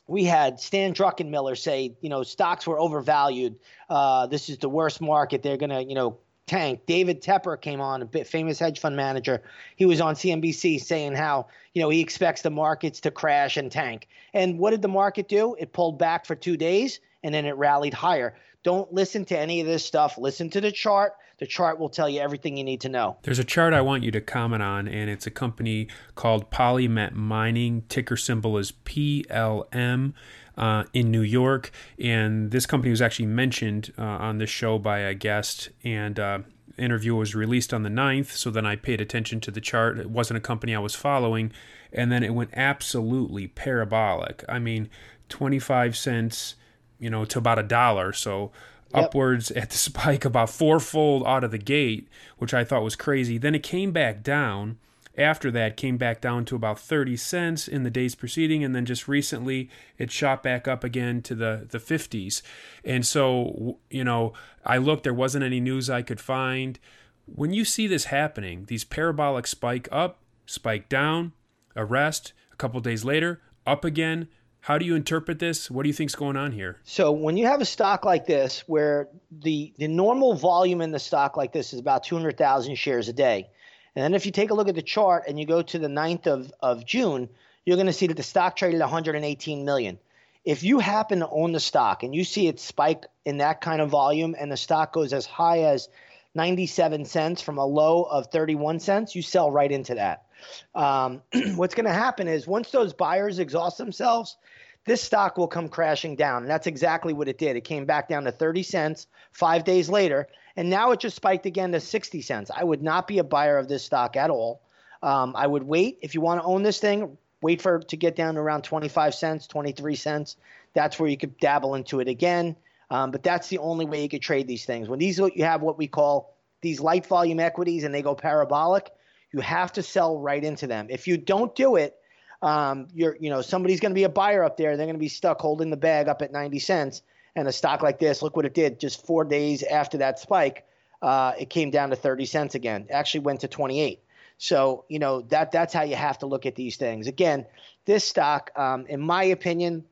we 0.07 0.23
had 0.23 0.59
Stan 0.59 0.93
Druckenmiller 0.93 1.57
say, 1.57 1.95
you 2.01 2.09
know, 2.09 2.23
stocks 2.23 2.67
were 2.67 2.79
overvalued. 2.79 3.55
Uh, 3.89 4.27
this 4.27 4.49
is 4.49 4.57
the 4.57 4.69
worst 4.69 5.01
market. 5.01 5.43
They're 5.43 5.57
going 5.57 5.69
to, 5.69 5.83
you 5.83 5.95
know, 5.95 6.17
tank. 6.45 6.85
David 6.85 7.21
Tepper 7.21 7.59
came 7.59 7.81
on, 7.81 8.09
a 8.13 8.23
famous 8.23 8.57
hedge 8.57 8.79
fund 8.79 8.95
manager. 8.95 9.43
He 9.75 9.85
was 9.85 9.99
on 9.99 10.15
CNBC 10.15 10.81
saying 10.81 11.13
how, 11.13 11.47
you 11.73 11.81
know, 11.81 11.89
he 11.89 11.99
expects 11.99 12.41
the 12.41 12.49
markets 12.49 13.01
to 13.01 13.11
crash 13.11 13.57
and 13.57 13.71
tank. 13.71 14.07
And 14.33 14.57
what 14.57 14.71
did 14.71 14.81
the 14.81 14.87
market 14.87 15.27
do? 15.27 15.55
It 15.59 15.73
pulled 15.73 15.99
back 15.99 16.25
for 16.25 16.35
two 16.35 16.57
days 16.57 17.01
and 17.23 17.35
then 17.35 17.45
it 17.45 17.57
rallied 17.57 17.93
higher. 17.93 18.35
Don't 18.63 18.91
listen 18.93 19.25
to 19.25 19.37
any 19.37 19.61
of 19.61 19.67
this 19.67 19.85
stuff. 19.85 20.17
Listen 20.17 20.49
to 20.51 20.61
the 20.61 20.71
chart. 20.71 21.13
The 21.37 21.45
chart 21.45 21.79
will 21.79 21.89
tell 21.89 22.09
you 22.09 22.19
everything 22.19 22.57
you 22.57 22.63
need 22.63 22.81
to 22.81 22.89
know. 22.89 23.17
There's 23.21 23.39
a 23.39 23.43
chart 23.43 23.73
I 23.73 23.81
want 23.81 24.03
you 24.03 24.11
to 24.11 24.21
comment 24.21 24.63
on, 24.63 24.87
and 24.87 25.09
it's 25.09 25.27
a 25.27 25.31
company 25.31 25.87
called 26.15 26.49
Polymet 26.49 27.13
Mining. 27.13 27.83
Ticker 27.89 28.17
symbol 28.17 28.57
is 28.57 28.71
PLM. 28.71 30.13
Uh, 30.57 30.85
in 30.91 31.11
New 31.11 31.21
York, 31.21 31.69
and 31.99 32.49
this 32.49 32.65
company 32.65 32.89
was 32.89 32.99
actually 32.99 33.27
mentioned 33.27 33.93
uh, 33.95 34.01
on 34.01 34.39
this 34.39 34.49
show 34.49 34.79
by 34.79 34.97
a 34.97 35.13
guest, 35.13 35.69
and 35.83 36.19
uh, 36.19 36.39
interview 36.79 37.15
was 37.15 37.35
released 37.35 37.75
on 37.75 37.83
the 37.83 37.89
9th, 37.89 38.31
so 38.31 38.49
then 38.49 38.65
I 38.65 38.75
paid 38.75 38.99
attention 38.99 39.39
to 39.41 39.51
the 39.51 39.61
chart. 39.61 39.99
It 39.99 40.09
wasn't 40.09 40.37
a 40.37 40.41
company 40.41 40.75
I 40.75 40.79
was 40.79 40.95
following, 40.95 41.51
and 41.93 42.11
then 42.11 42.23
it 42.23 42.33
went 42.33 42.51
absolutely 42.53 43.47
parabolic. 43.47 44.43
I 44.49 44.57
mean, 44.57 44.89
25 45.29 45.95
cents, 45.95 46.55
you 46.99 47.09
know, 47.11 47.23
to 47.25 47.37
about 47.37 47.59
a 47.59 47.63
dollar. 47.63 48.13
So 48.13 48.51
upwards 48.93 49.51
at 49.51 49.69
the 49.69 49.77
spike 49.77 50.25
about 50.25 50.49
fourfold 50.49 51.23
out 51.25 51.43
of 51.43 51.51
the 51.51 51.57
gate, 51.57 52.07
which 52.37 52.53
I 52.53 52.63
thought 52.63 52.83
was 52.83 52.95
crazy. 52.95 53.37
Then 53.37 53.55
it 53.55 53.63
came 53.63 53.91
back 53.91 54.23
down. 54.23 54.77
After 55.17 55.49
that, 55.49 55.77
came 55.77 55.97
back 55.97 56.21
down 56.21 56.45
to 56.45 56.55
about 56.55 56.79
30 56.79 57.17
cents 57.17 57.67
in 57.67 57.81
the 57.81 57.89
days 57.89 58.13
preceding, 58.13 58.63
and 58.63 58.75
then 58.75 58.85
just 58.85 59.07
recently 59.07 59.67
it 59.97 60.11
shot 60.11 60.43
back 60.43 60.67
up 60.67 60.83
again 60.83 61.23
to 61.23 61.33
the, 61.33 61.65
the 61.67 61.79
50s. 61.79 62.43
And 62.85 63.03
so, 63.03 63.79
you 63.89 64.03
know, 64.03 64.33
I 64.63 64.77
looked, 64.77 65.03
there 65.03 65.15
wasn't 65.15 65.43
any 65.43 65.59
news 65.59 65.89
I 65.89 66.03
could 66.03 66.19
find. 66.19 66.77
When 67.25 67.51
you 67.51 67.65
see 67.65 67.87
this 67.87 68.05
happening, 68.05 68.65
these 68.67 68.83
parabolic 68.83 69.47
spike 69.47 69.89
up, 69.91 70.19
spike 70.45 70.87
down, 70.87 71.33
arrest, 71.75 72.33
a 72.53 72.55
couple 72.55 72.79
days 72.79 73.03
later, 73.03 73.41
up 73.65 73.83
again, 73.83 74.27
how 74.59 74.77
do 74.77 74.85
you 74.85 74.95
interpret 74.95 75.39
this? 75.39 75.71
What 75.71 75.83
do 75.83 75.89
you 75.89 75.93
think's 75.93 76.15
going 76.15 76.37
on 76.37 76.51
here? 76.51 76.77
So 76.83 77.11
when 77.11 77.37
you 77.37 77.45
have 77.45 77.61
a 77.61 77.65
stock 77.65 78.05
like 78.05 78.25
this, 78.25 78.63
where 78.67 79.07
the 79.31 79.73
the 79.77 79.87
normal 79.87 80.35
volume 80.35 80.81
in 80.81 80.91
the 80.91 80.99
stock 80.99 81.37
like 81.37 81.53
this 81.53 81.73
is 81.73 81.79
about 81.79 82.03
200,000 82.03 82.75
shares 82.75 83.07
a 83.07 83.13
day, 83.13 83.49
and 83.97 84.03
then 84.03 84.13
if 84.13 84.27
you 84.27 84.31
take 84.31 84.51
a 84.51 84.53
look 84.53 84.69
at 84.69 84.75
the 84.75 84.83
chart 84.83 85.23
and 85.27 85.39
you 85.39 85.47
go 85.47 85.63
to 85.63 85.79
the 85.79 85.87
9th 85.87 86.27
of, 86.27 86.53
of 86.59 86.85
June, 86.85 87.29
you're 87.65 87.77
going 87.77 87.87
to 87.87 87.93
see 87.93 88.05
that 88.05 88.15
the 88.15 88.21
stock 88.21 88.55
traded 88.55 88.79
118 88.79 89.65
million. 89.65 89.97
If 90.45 90.61
you 90.61 90.77
happen 90.77 91.21
to 91.21 91.27
own 91.27 91.51
the 91.51 91.59
stock 91.59 92.03
and 92.03 92.13
you 92.13 92.23
see 92.23 92.47
it 92.47 92.59
spike 92.59 93.05
in 93.25 93.37
that 93.37 93.59
kind 93.59 93.81
of 93.81 93.89
volume 93.89 94.35
and 94.39 94.51
the 94.51 94.55
stock 94.55 94.93
goes 94.93 95.13
as 95.13 95.25
high 95.25 95.63
as 95.63 95.89
97 96.35 97.05
cents 97.05 97.41
from 97.41 97.57
a 97.57 97.65
low 97.65 98.03
of 98.03 98.27
31 98.27 98.81
cents, 98.81 99.15
you 99.15 99.23
sell 99.23 99.49
right 99.49 99.71
into 99.71 99.95
that. 99.95 100.26
Um, 100.75 101.21
what's 101.55 101.75
going 101.75 101.85
to 101.85 101.93
happen 101.93 102.27
is 102.27 102.47
once 102.47 102.71
those 102.71 102.93
buyers 102.93 103.39
exhaust 103.39 103.77
themselves, 103.77 104.37
this 104.85 105.03
stock 105.03 105.37
will 105.37 105.47
come 105.47 105.67
crashing 105.67 106.15
down. 106.15 106.43
And 106.43 106.49
that's 106.49 106.65
exactly 106.65 107.13
what 107.13 107.27
it 107.27 107.37
did. 107.37 107.55
It 107.55 107.65
came 107.65 107.85
back 107.85 108.07
down 108.07 108.23
to 108.23 108.31
30 108.31 108.63
cents 108.63 109.07
five 109.31 109.63
days 109.63 109.89
later, 109.89 110.27
and 110.55 110.69
now 110.69 110.91
it 110.91 110.99
just 110.99 111.15
spiked 111.15 111.45
again 111.45 111.73
to 111.73 111.79
60 111.79 112.21
cents. 112.21 112.49
I 112.55 112.63
would 112.63 112.81
not 112.81 113.07
be 113.07 113.19
a 113.19 113.23
buyer 113.23 113.57
of 113.57 113.67
this 113.67 113.83
stock 113.83 114.15
at 114.15 114.29
all. 114.29 114.61
Um, 115.03 115.33
I 115.35 115.45
would 115.45 115.63
wait 115.63 115.99
if 116.01 116.15
you 116.15 116.21
want 116.21 116.41
to 116.41 116.47
own 116.47 116.63
this 116.63 116.79
thing. 116.79 117.17
Wait 117.41 117.61
for 117.61 117.75
it 117.75 117.89
to 117.89 117.97
get 117.97 118.15
down 118.15 118.33
to 118.33 118.39
around 118.39 118.63
25 118.63 119.13
cents, 119.13 119.45
23 119.45 119.95
cents. 119.95 120.37
That's 120.73 120.99
where 120.99 121.09
you 121.09 121.17
could 121.17 121.37
dabble 121.37 121.75
into 121.75 121.99
it 121.99 122.07
again. 122.07 122.55
Um, 122.89 123.11
but 123.11 123.21
that's 123.21 123.49
the 123.49 123.59
only 123.59 123.85
way 123.85 124.01
you 124.01 124.09
could 124.09 124.21
trade 124.21 124.47
these 124.47 124.65
things. 124.65 124.87
When 124.87 124.99
these 124.99 125.19
you 125.19 125.43
have 125.43 125.61
what 125.61 125.77
we 125.77 125.87
call 125.87 126.33
these 126.61 126.79
light 126.79 127.05
volume 127.05 127.39
equities 127.39 127.83
and 127.83 127.93
they 127.93 128.01
go 128.01 128.15
parabolic, 128.15 128.89
you 129.31 129.41
have 129.41 129.73
to 129.73 129.83
sell 129.83 130.17
right 130.19 130.43
into 130.43 130.67
them. 130.67 130.87
If 130.89 131.07
you 131.07 131.17
don't 131.17 131.53
do 131.55 131.75
it, 131.75 131.95
um, 132.41 132.87
you're 132.93 133.17
you 133.19 133.29
know 133.29 133.41
somebody's 133.41 133.79
going 133.79 133.91
to 133.91 133.95
be 133.95 134.03
a 134.03 134.09
buyer 134.09 134.43
up 134.43 134.57
there. 134.57 134.77
They're 134.77 134.85
going 134.85 134.95
to 134.95 134.99
be 134.99 135.07
stuck 135.07 135.39
holding 135.39 135.69
the 135.69 135.77
bag 135.77 136.07
up 136.07 136.21
at 136.21 136.31
90 136.31 136.59
cents. 136.59 137.01
And 137.35 137.47
a 137.47 137.51
stock 137.51 137.83
like 137.83 137.99
this, 137.99 138.23
look 138.23 138.35
what 138.35 138.45
it 138.45 138.55
did. 138.55 138.79
Just 138.79 139.05
four 139.05 139.23
days 139.23 139.61
after 139.61 139.99
that 139.99 140.17
spike, 140.17 140.65
uh, 141.03 141.33
it 141.39 141.51
came 141.51 141.69
down 141.69 141.91
to 141.91 141.95
30 141.95 142.25
cents 142.25 142.55
again. 142.55 142.87
It 142.89 142.93
actually 142.93 143.19
went 143.19 143.41
to 143.41 143.47
28. 143.47 144.01
So 144.39 144.85
you 144.87 144.99
know 144.99 145.21
that 145.21 145.51
that's 145.51 145.73
how 145.73 145.83
you 145.83 145.95
have 145.95 146.19
to 146.19 146.25
look 146.25 146.45
at 146.45 146.55
these 146.55 146.77
things. 146.77 147.07
Again, 147.07 147.45
this 147.85 148.03
stock, 148.03 148.51
um, 148.55 148.85
in 148.87 149.01
my 149.01 149.23
opinion, 149.25 149.85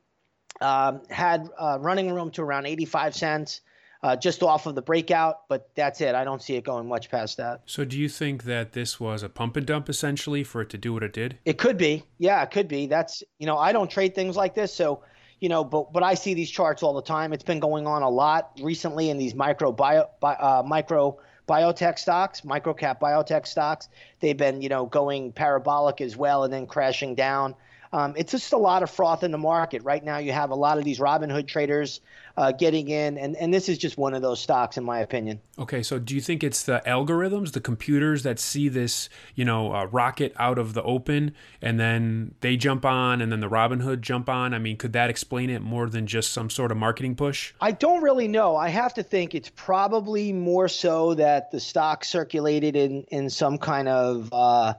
um, 0.61 1.01
had 1.09 1.49
uh, 1.57 1.77
running 1.81 2.13
room 2.13 2.31
to 2.31 2.41
around 2.41 2.65
85 2.65 3.15
cents 3.15 3.61
uh, 4.03 4.15
just 4.15 4.43
off 4.43 4.65
of 4.65 4.75
the 4.75 4.81
breakout, 4.81 5.47
but 5.49 5.69
that's 5.75 6.01
it. 6.01 6.15
I 6.15 6.23
don't 6.23 6.41
see 6.41 6.55
it 6.55 6.63
going 6.63 6.87
much 6.87 7.09
past 7.09 7.37
that. 7.37 7.61
So, 7.65 7.85
do 7.85 7.97
you 7.97 8.09
think 8.09 8.43
that 8.43 8.73
this 8.73 8.99
was 8.99 9.23
a 9.23 9.29
pump 9.29 9.57
and 9.57 9.65
dump 9.65 9.89
essentially 9.89 10.43
for 10.43 10.61
it 10.61 10.69
to 10.69 10.77
do 10.77 10.93
what 10.93 11.03
it 11.03 11.13
did? 11.13 11.37
It 11.45 11.57
could 11.57 11.77
be. 11.77 12.03
Yeah, 12.17 12.41
it 12.43 12.51
could 12.51 12.67
be. 12.67 12.87
That's 12.87 13.23
you 13.39 13.47
know, 13.47 13.57
I 13.57 13.71
don't 13.71 13.89
trade 13.89 14.15
things 14.15 14.35
like 14.35 14.55
this, 14.55 14.73
so 14.73 15.03
you 15.39 15.49
know, 15.49 15.63
but 15.63 15.91
but 15.91 16.03
I 16.03 16.13
see 16.13 16.33
these 16.33 16.49
charts 16.49 16.83
all 16.83 16.93
the 16.93 17.01
time. 17.01 17.33
It's 17.33 17.43
been 17.43 17.59
going 17.59 17.87
on 17.87 18.01
a 18.01 18.09
lot 18.09 18.51
recently 18.61 19.09
in 19.09 19.17
these 19.17 19.35
micro 19.35 19.71
bio, 19.71 20.09
uh, 20.21 20.63
micro 20.65 21.19
biotech 21.47 21.99
stocks, 21.99 22.43
micro 22.43 22.73
cap 22.73 22.99
biotech 22.99 23.47
stocks. 23.47 23.89
They've 24.19 24.37
been 24.37 24.61
you 24.61 24.69
know 24.69 24.85
going 24.85 25.31
parabolic 25.31 26.01
as 26.01 26.15
well 26.15 26.43
and 26.43 26.53
then 26.53 26.67
crashing 26.67 27.15
down. 27.15 27.55
Um, 27.95 28.13
it's 28.17 28.31
just 28.31 28.51
a 28.51 28.57
lot 28.57 28.83
of 28.83 28.91
froth 28.91 29.23
in 29.23 29.31
the 29.31 29.37
market 29.37 29.81
right 29.83 30.03
now. 30.03 30.17
You 30.17 30.33
have 30.33 30.49
a 30.49 30.55
lot 30.55 30.77
of 30.77 30.83
these 30.83 30.99
Robinhood 30.99 31.47
traders 31.47 32.01
uh, 32.35 32.51
getting 32.51 32.89
in, 32.89 33.17
and 33.17 33.37
and 33.37 33.53
this 33.53 33.69
is 33.69 33.77
just 33.77 33.97
one 33.97 34.13
of 34.13 34.21
those 34.21 34.41
stocks, 34.41 34.75
in 34.75 34.83
my 34.83 34.99
opinion. 34.99 35.39
Okay, 35.57 35.81
so 35.81 35.97
do 35.97 36.13
you 36.13 36.19
think 36.19 36.43
it's 36.43 36.63
the 36.63 36.83
algorithms, 36.85 37.53
the 37.53 37.61
computers 37.61 38.23
that 38.23 38.37
see 38.37 38.67
this, 38.67 39.07
you 39.33 39.45
know, 39.45 39.73
uh, 39.73 39.85
rocket 39.85 40.33
out 40.35 40.57
of 40.57 40.73
the 40.73 40.83
open, 40.83 41.33
and 41.61 41.79
then 41.79 42.35
they 42.41 42.57
jump 42.57 42.83
on, 42.83 43.21
and 43.21 43.31
then 43.31 43.39
the 43.39 43.49
Robinhood 43.49 44.01
jump 44.01 44.27
on? 44.27 44.53
I 44.53 44.59
mean, 44.59 44.75
could 44.75 44.91
that 44.91 45.09
explain 45.09 45.49
it 45.49 45.61
more 45.61 45.89
than 45.89 46.05
just 46.05 46.33
some 46.33 46.49
sort 46.49 46.71
of 46.71 46.77
marketing 46.77 47.15
push? 47.15 47.53
I 47.61 47.71
don't 47.71 48.03
really 48.03 48.27
know. 48.27 48.57
I 48.57 48.67
have 48.67 48.93
to 48.95 49.03
think 49.03 49.33
it's 49.33 49.51
probably 49.55 50.33
more 50.33 50.67
so 50.67 51.13
that 51.13 51.49
the 51.51 51.61
stock 51.61 52.03
circulated 52.03 52.75
in 52.75 53.03
in 53.03 53.29
some 53.29 53.57
kind 53.57 53.87
of. 53.87 54.27
Uh, 54.33 54.73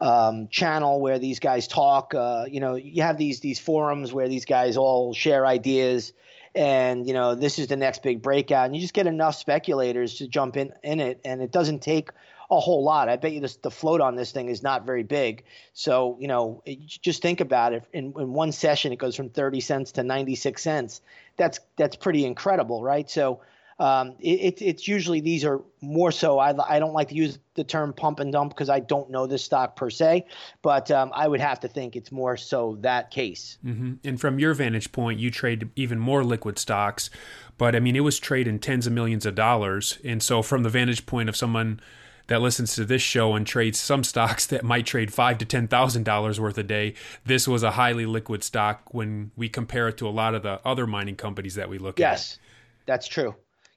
um, 0.00 0.48
channel 0.48 1.00
where 1.00 1.18
these 1.18 1.40
guys 1.40 1.66
talk. 1.68 2.14
Uh, 2.14 2.44
you 2.48 2.60
know, 2.60 2.74
you 2.74 3.02
have 3.02 3.18
these 3.18 3.40
these 3.40 3.58
forums 3.58 4.12
where 4.12 4.28
these 4.28 4.44
guys 4.44 4.76
all 4.76 5.14
share 5.14 5.46
ideas, 5.46 6.12
and 6.54 7.06
you 7.06 7.14
know 7.14 7.34
this 7.34 7.58
is 7.58 7.66
the 7.66 7.76
next 7.76 8.02
big 8.02 8.22
breakout 8.22 8.66
and 8.66 8.74
you 8.74 8.80
just 8.80 8.94
get 8.94 9.06
enough 9.06 9.34
speculators 9.34 10.14
to 10.14 10.28
jump 10.28 10.56
in 10.56 10.72
in 10.82 11.00
it 11.00 11.20
and 11.24 11.42
it 11.42 11.50
doesn't 11.50 11.80
take 11.80 12.10
a 12.50 12.60
whole 12.60 12.84
lot. 12.84 13.08
I 13.08 13.16
bet 13.16 13.32
you 13.32 13.40
this, 13.40 13.56
the 13.56 13.70
float 13.70 14.02
on 14.02 14.16
this 14.16 14.30
thing 14.30 14.48
is 14.48 14.62
not 14.62 14.84
very 14.84 15.02
big. 15.02 15.44
So 15.72 16.16
you 16.20 16.28
know 16.28 16.62
just 16.86 17.22
think 17.22 17.40
about 17.40 17.72
it. 17.72 17.84
In, 17.92 18.12
in 18.16 18.32
one 18.32 18.52
session 18.52 18.92
it 18.92 18.98
goes 18.98 19.16
from 19.16 19.30
30 19.30 19.60
cents 19.60 19.92
to 19.92 20.04
96 20.04 20.62
cents. 20.62 21.00
That's 21.36 21.58
that's 21.76 21.96
pretty 21.96 22.24
incredible 22.24 22.82
right? 22.82 23.10
So 23.10 23.40
um, 23.78 24.14
it, 24.20 24.60
it's 24.62 24.86
usually 24.86 25.20
these 25.20 25.44
are 25.44 25.60
more 25.80 26.12
so. 26.12 26.38
I, 26.38 26.54
I 26.68 26.78
don't 26.78 26.92
like 26.92 27.08
to 27.08 27.14
use 27.14 27.38
the 27.54 27.64
term 27.64 27.92
pump 27.92 28.20
and 28.20 28.32
dump 28.32 28.50
because 28.52 28.68
I 28.68 28.80
don't 28.80 29.10
know 29.10 29.26
this 29.26 29.44
stock 29.44 29.76
per 29.76 29.90
se, 29.90 30.26
but 30.62 30.90
um, 30.90 31.10
I 31.14 31.26
would 31.26 31.40
have 31.40 31.60
to 31.60 31.68
think 31.68 31.96
it's 31.96 32.12
more 32.12 32.36
so 32.36 32.78
that 32.80 33.10
case. 33.10 33.58
Mm-hmm. 33.64 33.94
And 34.04 34.20
from 34.20 34.38
your 34.38 34.54
vantage 34.54 34.92
point, 34.92 35.18
you 35.18 35.30
trade 35.30 35.70
even 35.76 35.98
more 35.98 36.24
liquid 36.24 36.58
stocks, 36.58 37.10
but 37.58 37.74
I 37.74 37.80
mean, 37.80 37.96
it 37.96 38.00
was 38.00 38.18
trading 38.18 38.58
tens 38.58 38.86
of 38.86 38.92
millions 38.92 39.26
of 39.26 39.34
dollars. 39.34 39.98
And 40.04 40.22
so, 40.22 40.42
from 40.42 40.62
the 40.62 40.70
vantage 40.70 41.06
point 41.06 41.28
of 41.28 41.36
someone 41.36 41.80
that 42.28 42.40
listens 42.40 42.74
to 42.74 42.84
this 42.84 43.02
show 43.02 43.34
and 43.34 43.46
trades 43.46 43.78
some 43.78 44.04
stocks 44.04 44.46
that 44.46 44.64
might 44.64 44.86
trade 44.86 45.12
five 45.12 45.38
to 45.38 45.44
ten 45.44 45.66
thousand 45.66 46.04
dollars 46.04 46.40
worth 46.40 46.58
a 46.58 46.62
day, 46.62 46.94
this 47.24 47.48
was 47.48 47.62
a 47.62 47.72
highly 47.72 48.06
liquid 48.06 48.44
stock 48.44 48.94
when 48.94 49.32
we 49.36 49.48
compare 49.48 49.88
it 49.88 49.96
to 49.98 50.08
a 50.08 50.10
lot 50.10 50.34
of 50.34 50.42
the 50.42 50.60
other 50.64 50.86
mining 50.86 51.16
companies 51.16 51.56
that 51.56 51.68
we 51.68 51.78
look 51.78 51.98
yes, 51.98 52.06
at. 52.06 52.12
Yes, 52.12 52.38
that's 52.86 53.08
true. 53.08 53.34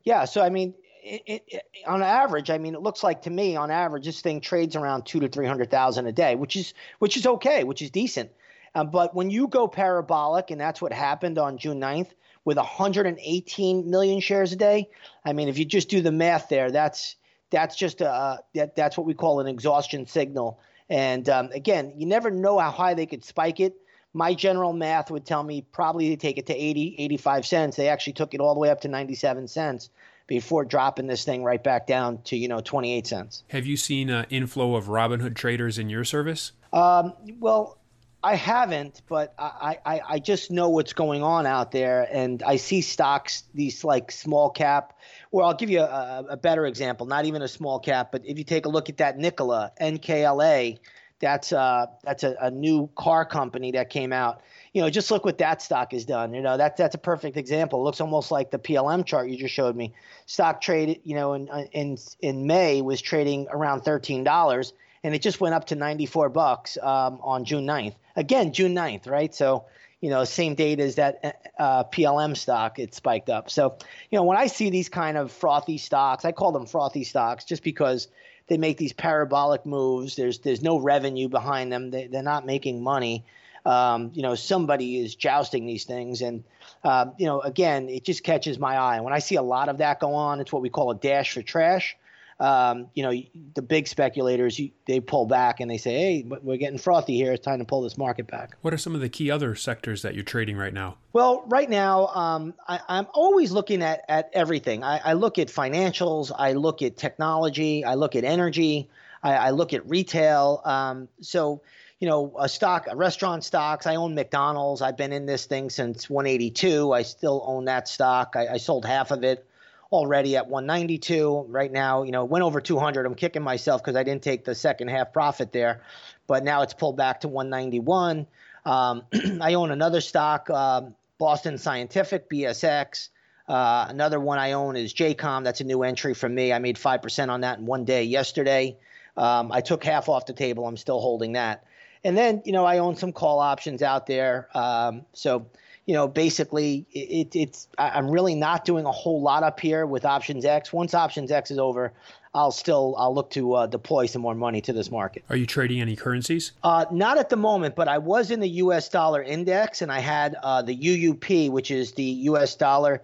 Yeah, 0.07 0.23
so 0.23 0.41
I 0.41 0.47
mean, 0.49 0.73
it, 1.03 1.43
it, 1.49 1.63
on 1.85 2.01
average, 2.01 2.49
I 2.49 2.59
mean, 2.59 2.75
it 2.75 2.81
looks 2.81 3.03
like 3.03 3.23
to 3.23 3.29
me, 3.29 3.57
on 3.57 3.69
average, 3.69 4.05
this 4.05 4.21
thing 4.21 4.39
trades 4.39 4.77
around 4.77 5.05
two 5.05 5.19
to 5.19 5.27
three 5.27 5.45
hundred 5.45 5.69
thousand 5.69 6.07
a 6.07 6.13
day, 6.13 6.35
which 6.35 6.55
is 6.55 6.73
which 6.99 7.17
is 7.17 7.27
okay, 7.27 7.65
which 7.65 7.81
is 7.81 7.91
decent. 7.91 8.31
Um, 8.73 8.89
but 8.89 9.13
when 9.13 9.29
you 9.29 9.49
go 9.49 9.67
parabolic, 9.67 10.49
and 10.49 10.61
that's 10.61 10.81
what 10.81 10.93
happened 10.93 11.37
on 11.37 11.57
June 11.57 11.81
9th 11.81 12.07
with 12.45 12.55
118 12.55 13.89
million 13.89 14.21
shares 14.21 14.53
a 14.53 14.55
day. 14.55 14.87
I 15.25 15.33
mean, 15.33 15.49
if 15.49 15.57
you 15.57 15.65
just 15.65 15.89
do 15.89 15.99
the 15.99 16.13
math 16.13 16.47
there, 16.47 16.71
that's 16.71 17.17
that's 17.49 17.75
just 17.75 17.99
a 17.99 18.39
that, 18.55 18.77
that's 18.77 18.95
what 18.97 19.05
we 19.05 19.13
call 19.13 19.41
an 19.41 19.47
exhaustion 19.47 20.07
signal. 20.07 20.61
And 20.89 21.27
um, 21.27 21.49
again, 21.51 21.95
you 21.97 22.05
never 22.05 22.31
know 22.31 22.57
how 22.59 22.71
high 22.71 22.93
they 22.93 23.07
could 23.07 23.25
spike 23.25 23.59
it 23.59 23.75
my 24.17 24.33
general 24.33 24.73
math 24.73 25.11
would 25.11 25.25
tell 25.25 25.43
me 25.43 25.61
probably 25.71 26.09
they 26.09 26.15
take 26.15 26.39
it 26.39 26.47
to 26.47 26.55
80, 26.55 26.95
85 26.97 27.45
cents. 27.45 27.75
They 27.77 27.87
actually 27.87 28.13
took 28.13 28.33
it 28.33 28.41
all 28.41 28.55
the 28.55 28.59
way 28.59 28.71
up 28.71 28.81
to 28.81 28.87
97 28.87 29.47
cents 29.47 29.91
before 30.25 30.65
dropping 30.65 31.05
this 31.05 31.23
thing 31.23 31.43
right 31.43 31.63
back 31.63 31.85
down 31.85 32.23
to, 32.23 32.35
you 32.35 32.47
know, 32.47 32.59
28 32.59 33.05
cents. 33.05 33.43
Have 33.49 33.67
you 33.67 33.77
seen 33.77 34.09
an 34.09 34.25
inflow 34.31 34.75
of 34.75 34.85
Robinhood 34.85 35.35
traders 35.35 35.77
in 35.77 35.89
your 35.91 36.03
service? 36.03 36.51
Um, 36.73 37.13
well, 37.39 37.77
I 38.23 38.33
haven't, 38.33 39.03
but 39.07 39.35
I, 39.37 39.77
I, 39.85 40.01
I 40.09 40.19
just 40.19 40.49
know 40.49 40.69
what's 40.69 40.93
going 40.93 41.21
on 41.21 41.45
out 41.45 41.71
there, 41.71 42.07
and 42.11 42.41
I 42.41 42.55
see 42.55 42.81
stocks, 42.81 43.43
these 43.53 43.83
like 43.83 44.11
small 44.11 44.49
cap. 44.49 44.97
well, 45.31 45.45
I'll 45.45 45.53
give 45.53 45.69
you 45.69 45.81
a, 45.81 46.25
a 46.31 46.37
better 46.37 46.65
example, 46.65 47.05
not 47.05 47.25
even 47.25 47.43
a 47.43 47.47
small 47.47 47.79
cap, 47.79 48.11
but 48.11 48.25
if 48.25 48.39
you 48.39 48.43
take 48.43 48.65
a 48.65 48.69
look 48.69 48.89
at 48.89 48.97
that 48.97 49.19
Nikola, 49.19 49.71
NKLA, 49.79 50.79
that's 51.19 51.51
uh 51.51 51.87
that's 52.03 52.23
a, 52.23 52.35
a 52.39 52.51
new 52.51 52.89
car 52.95 53.25
company 53.25 53.71
that 53.71 53.89
came 53.89 54.13
out. 54.13 54.41
You 54.73 54.81
know, 54.81 54.89
just 54.89 55.09
look 55.09 55.25
what 55.25 55.39
that 55.39 55.61
stock 55.61 55.91
has 55.91 56.05
done. 56.05 56.33
You 56.33 56.41
know, 56.41 56.57
that's 56.57 56.77
that's 56.77 56.95
a 56.95 56.99
perfect 56.99 57.37
example. 57.37 57.81
It 57.81 57.83
looks 57.83 58.01
almost 58.01 58.31
like 58.31 58.51
the 58.51 58.59
PLM 58.59 59.05
chart 59.05 59.29
you 59.29 59.37
just 59.37 59.53
showed 59.53 59.75
me. 59.75 59.93
Stock 60.25 60.61
traded, 60.61 61.01
you 61.03 61.15
know, 61.15 61.33
in 61.33 61.47
in 61.71 61.97
in 62.19 62.47
May 62.47 62.81
was 62.81 63.01
trading 63.01 63.47
around 63.49 63.81
thirteen 63.81 64.23
dollars, 64.23 64.73
and 65.03 65.15
it 65.15 65.21
just 65.21 65.41
went 65.41 65.55
up 65.55 65.65
to 65.67 65.75
ninety 65.75 66.05
four 66.05 66.29
bucks 66.29 66.77
um, 66.81 67.19
on 67.21 67.45
June 67.45 67.65
9th. 67.65 67.95
Again, 68.15 68.53
June 68.53 68.75
9th, 68.75 69.07
right? 69.07 69.33
So 69.33 69.65
you 70.01 70.11
know, 70.11 70.23
same 70.23 70.53
date 70.53 70.79
as 70.79 70.95
that 70.95 71.51
uh, 71.57 71.83
PLM 71.85 72.37
stock, 72.37 72.77
it 72.77 72.93
spiked 72.93 73.29
up. 73.29 73.49
So, 73.49 73.77
you 74.11 74.17
know, 74.17 74.23
when 74.23 74.37
I 74.37 74.45
see 74.45 74.69
these 74.69 74.89
kind 74.89 75.17
of 75.17 75.31
frothy 75.31 75.79
stocks, 75.79 76.23
I 76.23 76.31
call 76.31 76.51
them 76.51 76.67
frothy 76.67 77.03
stocks 77.03 77.45
just 77.45 77.63
because 77.63 78.07
they 78.47 78.57
make 78.57 78.77
these 78.77 78.93
parabolic 78.93 79.65
moves. 79.65 80.15
There's 80.15 80.39
there's 80.39 80.61
no 80.61 80.79
revenue 80.79 81.29
behind 81.29 81.71
them. 81.71 81.91
They, 81.91 82.07
they're 82.07 82.23
not 82.23 82.45
making 82.45 82.81
money. 82.81 83.25
Um, 83.65 84.11
you 84.13 84.21
know, 84.21 84.35
somebody 84.35 84.97
is 84.99 85.15
jousting 85.15 85.65
these 85.65 85.83
things, 85.83 86.21
and 86.21 86.43
uh, 86.83 87.07
you 87.17 87.25
know, 87.25 87.41
again, 87.41 87.89
it 87.89 88.05
just 88.05 88.23
catches 88.23 88.57
my 88.57 88.77
eye. 88.77 89.01
When 89.01 89.13
I 89.13 89.19
see 89.19 89.35
a 89.35 89.41
lot 89.41 89.67
of 89.67 89.79
that 89.79 89.99
go 89.99 90.13
on, 90.13 90.39
it's 90.39 90.53
what 90.53 90.61
we 90.61 90.69
call 90.69 90.91
a 90.91 90.95
dash 90.95 91.33
for 91.33 91.41
trash 91.41 91.97
um, 92.39 92.87
you 92.93 93.01
know, 93.01 93.11
the 93.55 93.61
big 93.61 93.87
speculators, 93.87 94.59
you, 94.59 94.69
they 94.85 94.99
pull 94.99 95.25
back 95.25 95.59
and 95.59 95.69
they 95.71 95.77
say, 95.77 95.93
hey, 95.95 96.25
we're 96.43 96.57
getting 96.57 96.77
frothy 96.77 97.15
here. 97.15 97.31
It's 97.33 97.43
time 97.43 97.59
to 97.59 97.65
pull 97.65 97.81
this 97.81 97.97
market 97.97 98.27
back. 98.27 98.55
What 98.61 98.73
are 98.73 98.77
some 98.77 98.93
of 98.93 99.01
the 99.01 99.09
key 99.09 99.31
other 99.31 99.55
sectors 99.55 100.03
that 100.03 100.13
you're 100.13 100.23
trading 100.23 100.55
right 100.55 100.73
now? 100.73 100.97
Well, 101.13 101.43
right 101.47 101.69
now, 101.69 102.07
um, 102.07 102.53
I, 102.67 102.79
am 102.89 103.07
always 103.13 103.51
looking 103.51 103.81
at, 103.81 104.05
at 104.07 104.29
everything. 104.33 104.83
I, 104.83 104.99
I, 105.03 105.13
look 105.13 105.39
at 105.39 105.47
financials, 105.47 106.31
I 106.37 106.53
look 106.53 106.83
at 106.83 106.95
technology, 106.95 107.83
I 107.83 107.95
look 107.95 108.15
at 108.15 108.23
energy, 108.23 108.87
I, 109.23 109.33
I 109.33 109.49
look 109.49 109.73
at 109.73 109.89
retail. 109.89 110.61
Um, 110.63 111.07
so, 111.21 111.61
you 111.99 112.07
know, 112.07 112.35
a 112.37 112.47
stock, 112.47 112.85
a 112.87 112.95
restaurant 112.95 113.43
stocks. 113.45 113.87
I 113.87 113.95
own 113.95 114.13
McDonald's. 114.13 114.83
I've 114.83 114.97
been 114.97 115.11
in 115.11 115.25
this 115.25 115.45
thing 115.47 115.71
since 115.71 116.07
182. 116.07 116.93
I 116.93 117.01
still 117.01 117.43
own 117.47 117.65
that 117.65 117.87
stock. 117.87 118.35
I, 118.35 118.47
I 118.53 118.57
sold 118.57 118.85
half 118.85 119.09
of 119.09 119.23
it 119.23 119.43
already 119.91 120.35
at 120.35 120.47
192 120.47 121.45
right 121.49 121.71
now. 121.71 122.03
You 122.03 122.11
know, 122.11 122.25
went 122.25 122.43
over 122.43 122.61
200. 122.61 123.05
I'm 123.05 123.15
kicking 123.15 123.41
myself 123.41 123.83
because 123.83 123.95
I 123.95 124.03
didn't 124.03 124.23
take 124.23 124.45
the 124.45 124.55
second 124.55 124.89
half 124.89 125.13
profit 125.13 125.51
there, 125.51 125.81
but 126.27 126.43
now 126.43 126.61
it's 126.61 126.73
pulled 126.73 126.97
back 126.97 127.21
to 127.21 127.27
191. 127.27 128.27
Um, 128.65 129.03
I 129.41 129.53
own 129.53 129.71
another 129.71 130.01
stock, 130.01 130.49
uh, 130.49 130.81
Boston 131.17 131.57
Scientific 131.57 132.29
(BSX). 132.29 133.09
Uh, 133.47 133.85
another 133.87 134.19
one 134.19 134.39
I 134.39 134.51
own 134.53 134.75
is 134.75 134.93
JCOM. 134.93 135.45
That's 135.45 135.61
a 135.61 135.63
new 135.63 135.83
entry 135.83 136.13
from 136.13 136.35
me. 136.35 136.51
I 136.51 136.59
made 136.59 136.77
five 136.77 137.01
percent 137.01 137.31
on 137.31 137.41
that 137.41 137.59
in 137.59 137.65
one 137.65 137.85
day 137.85 138.03
yesterday. 138.03 138.77
Um, 139.15 139.51
I 139.51 139.61
took 139.61 139.83
half 139.83 140.09
off 140.09 140.25
the 140.25 140.33
table. 140.33 140.67
I'm 140.67 140.77
still 140.77 140.99
holding 140.99 141.33
that. 141.33 141.63
And 142.03 142.15
then, 142.15 142.43
you 142.45 142.51
know, 142.51 142.65
I 142.65 142.77
own 142.77 142.95
some 142.95 143.11
call 143.11 143.39
options 143.39 143.81
out 143.81 144.05
there. 144.05 144.47
Um, 144.53 145.05
so 145.13 145.47
you 145.87 145.93
know, 145.93 146.07
basically, 146.07 146.85
it, 146.91 147.33
it's 147.33 147.69
I'm 147.77 148.11
really 148.11 148.35
not 148.35 148.65
doing 148.65 148.85
a 148.85 148.91
whole 148.91 149.21
lot 149.21 149.43
up 149.43 149.59
here 149.59 149.85
with 149.85 150.03
options 150.03 150.43
X. 150.43 150.73
Once 150.73 150.93
options 150.93 151.31
X 151.31 151.49
is 151.49 151.57
over, 151.57 151.93
I'll 152.33 152.51
still 152.51 152.93
I'll 152.99 153.15
look 153.15 153.31
to 153.31 153.53
uh, 153.53 153.67
deploy 153.67 154.05
some 154.05 154.21
more 154.21 154.35
money 154.35 154.59
to 154.61 154.73
this 154.73 154.91
market. 154.91 155.23
Are 155.29 155.37
you 155.37 155.45
trading 155.45 155.79
any 155.79 155.95
currencies? 155.95 156.51
Uh, 156.61 156.85
not 156.91 157.17
at 157.17 157.29
the 157.29 157.37
moment, 157.37 157.77
but 157.77 157.87
I 157.87 157.99
was 157.99 158.31
in 158.31 158.41
the 158.41 158.49
U.S. 158.49 158.89
dollar 158.89 159.23
index, 159.23 159.81
and 159.81 159.89
I 159.89 159.99
had 159.99 160.35
uh, 160.43 160.61
the 160.61 160.77
UUP, 160.77 161.49
which 161.51 161.71
is 161.71 161.93
the 161.93 162.03
U.S. 162.03 162.55
dollar 162.55 163.01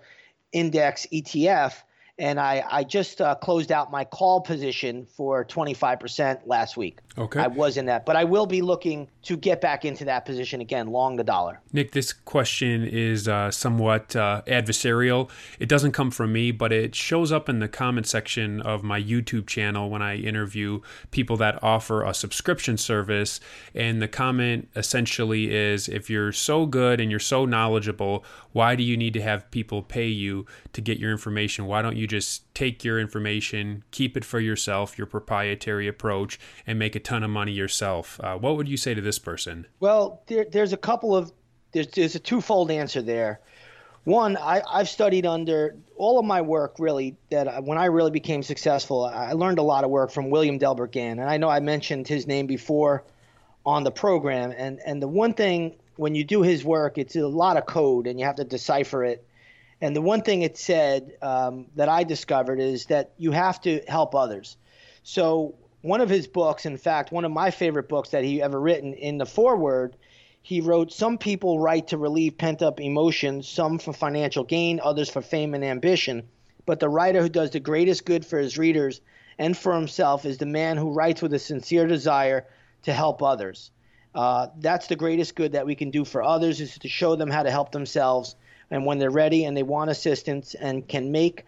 index 0.52 1.08
ETF 1.12 1.76
and 2.20 2.40
I, 2.40 2.64
I 2.70 2.84
just 2.84 3.22
uh, 3.22 3.36
closed 3.36 3.72
out 3.72 3.92
my 3.92 4.06
call 4.06 4.42
position 4.42 5.08
for 5.18 5.44
25% 5.44 6.42
last 6.46 6.78
week. 6.78 7.00
Okay. 7.18 7.40
I 7.40 7.48
was 7.48 7.78
in 7.78 7.86
that, 7.88 8.06
but 8.06 8.16
I 8.16 8.24
will 8.24 8.46
be 8.46 8.62
looking 8.62 9.08
to 9.24 9.36
get 9.36 9.62
back 9.62 9.84
into 9.84 10.06
that 10.06 10.26
position 10.26 10.62
again, 10.62 10.88
long 10.88 11.16
the 11.16 11.24
dollar. 11.24 11.60
Nick, 11.72 11.92
this 11.92 12.14
question 12.14 12.84
is 12.84 13.28
uh, 13.28 13.50
somewhat 13.50 14.16
uh, 14.16 14.44
adversarial. 14.46 15.30
It 15.60 15.70
doesn't 15.70 15.94
come 15.94 16.12
from 16.12 16.34
me, 16.34 16.52
but 16.52 16.72
it 16.72 16.94
shows 16.94 17.32
up 17.32 17.50
in 17.50 17.60
the 17.60 17.68
comment 17.68 18.06
section 18.06 18.62
of 18.62 18.84
my 18.84 19.02
YouTube 19.02 19.48
channel 19.48 19.90
when 19.90 20.02
I 20.02 20.18
interview 20.18 20.82
people 21.10 21.38
that 21.38 21.64
offer 21.64 22.04
a 22.04 22.14
subscription 22.14 22.78
service. 22.78 23.40
And 23.74 24.02
the 24.02 24.08
comment 24.08 24.70
essentially 24.76 25.54
is 25.54 25.90
if 25.90 26.10
you're 26.10 26.32
so 26.32 26.66
good 26.68 27.00
and 27.00 27.10
you're 27.10 27.20
so 27.20 27.46
knowledgeable, 27.46 28.24
why 28.52 28.76
do 28.76 28.84
you 28.84 28.98
need 28.98 29.14
to 29.14 29.22
have 29.22 29.50
people 29.52 29.82
pay 29.82 30.08
you 30.08 30.46
to 30.74 30.82
get 30.82 31.00
your 31.00 31.12
information? 31.12 31.66
Why 31.66 31.82
don't 31.82 31.98
you 31.98 32.08
just 32.14 32.54
take 32.54 32.84
your 32.84 33.00
information, 33.00 33.84
keep 33.90 34.16
it 34.16 34.24
for 34.24 34.40
yourself, 34.40 34.98
your 35.00 35.08
proprietary 35.08 35.88
approach, 35.88 36.40
and 36.68 36.78
make 36.78 36.96
a 36.96 37.00
ton 37.00 37.24
of 37.24 37.32
money 37.32 37.52
yourself? 37.52 38.20
Uh, 38.24 38.38
what 38.38 38.56
would 38.56 38.70
you 38.70 38.78
say 38.78 38.94
to 38.94 39.02
this 39.02 39.18
person? 39.18 39.66
Well, 39.80 40.22
there, 40.28 40.46
there's 40.46 40.74
a 40.74 40.78
couple 40.78 41.16
of 41.16 41.32
there's, 41.72 41.88
there's 41.88 42.14
a 42.14 42.20
twofold 42.20 42.70
answer 42.70 43.02
there. 43.02 43.40
One, 44.04 44.38
I, 44.38 44.62
I've 44.70 44.90
studied 44.90 45.26
under 45.26 45.76
all 45.96 46.20
of 46.20 46.26
my 46.26 46.42
work 46.42 46.76
really 46.78 47.16
that 47.32 47.64
when 47.64 47.80
I 47.80 47.86
really 47.86 48.12
became 48.12 48.44
successful, 48.44 49.06
I 49.06 49.32
learned 49.32 49.58
a 49.58 49.64
lot 49.64 49.84
of 49.84 49.90
work 49.90 50.12
from 50.12 50.30
William 50.30 50.60
Delbert 50.60 50.92
Gann. 50.92 51.18
And 51.20 51.28
I 51.28 51.38
know 51.38 51.50
I 51.50 51.62
mentioned 51.62 52.08
his 52.08 52.28
name 52.28 52.46
before 52.46 53.04
on 53.66 53.84
the 53.84 53.92
program. 53.92 54.54
And, 54.56 54.80
and 54.86 55.02
the 55.02 55.08
one 55.08 55.34
thing 55.34 55.76
when 55.96 56.14
you 56.14 56.24
do 56.24 56.44
his 56.44 56.64
work, 56.64 57.00
it's 57.00 57.16
a 57.16 57.26
lot 57.26 57.58
of 57.58 57.66
code 57.66 58.06
and 58.06 58.20
you 58.20 58.26
have 58.26 58.36
to 58.36 58.44
decipher 58.44 59.04
it. 59.04 59.26
And 59.84 59.94
the 59.94 60.02
one 60.02 60.22
thing 60.22 60.44
it 60.44 60.58
said 60.58 61.18
um, 61.22 61.66
that 61.76 61.90
I 61.90 62.06
discovered 62.06 62.62
is 62.62 62.86
that 62.86 63.12
you 63.18 63.32
have 63.32 63.60
to 63.64 63.82
help 63.86 64.16
others. 64.16 64.56
So 65.04 65.56
one 65.82 66.00
of 66.00 66.08
his 66.08 66.26
books, 66.26 66.66
in 66.66 66.78
fact, 66.78 67.12
one 67.12 67.26
of 67.26 67.34
my 67.34 67.52
favorite 67.52 67.90
books 67.90 68.12
that 68.12 68.24
he 68.24 68.42
ever 68.42 68.58
written, 68.58 68.94
in 68.94 69.18
the 69.18 69.26
foreword, 69.26 69.98
he 70.42 70.62
wrote, 70.62 70.94
"Some 70.94 71.18
people 71.18 71.60
write 71.60 71.90
to 71.90 71.98
relieve 71.98 72.38
pent-up 72.38 72.80
emotions, 72.80 73.50
some 73.50 73.78
for 73.78 73.92
financial 73.92 74.46
gain, 74.46 74.80
others 74.82 75.10
for 75.10 75.22
fame 75.22 75.54
and 75.54 75.66
ambition. 75.66 76.30
But 76.66 76.80
the 76.80 76.88
writer 76.88 77.22
who 77.22 77.28
does 77.28 77.52
the 77.52 77.60
greatest 77.60 78.06
good 78.06 78.26
for 78.26 78.40
his 78.40 78.58
readers 78.58 79.02
and 79.38 79.58
for 79.58 79.74
himself 79.76 80.24
is 80.24 80.38
the 80.38 80.46
man 80.46 80.78
who 80.78 80.94
writes 80.94 81.22
with 81.22 81.34
a 81.34 81.40
sincere 81.40 81.88
desire 81.88 82.48
to 82.84 82.94
help 82.94 83.22
others." 83.22 83.70
Uh, 84.16 84.48
that's 84.60 84.88
the 84.88 84.96
greatest 84.96 85.36
good 85.36 85.52
that 85.52 85.66
we 85.66 85.76
can 85.76 85.92
do 85.92 86.06
for 86.06 86.24
others 86.24 86.62
is 86.62 86.78
to 86.78 86.88
show 86.88 87.18
them 87.18 87.30
how 87.30 87.44
to 87.44 87.52
help 87.52 87.74
themselves. 87.74 88.38
And 88.72 88.86
when 88.86 89.00
they're 89.00 89.12
ready 89.12 89.46
and 89.46 89.56
they 89.56 89.64
want 89.64 89.90
assistance 89.90 90.56
and 90.56 90.88
can 90.88 91.12
make 91.12 91.46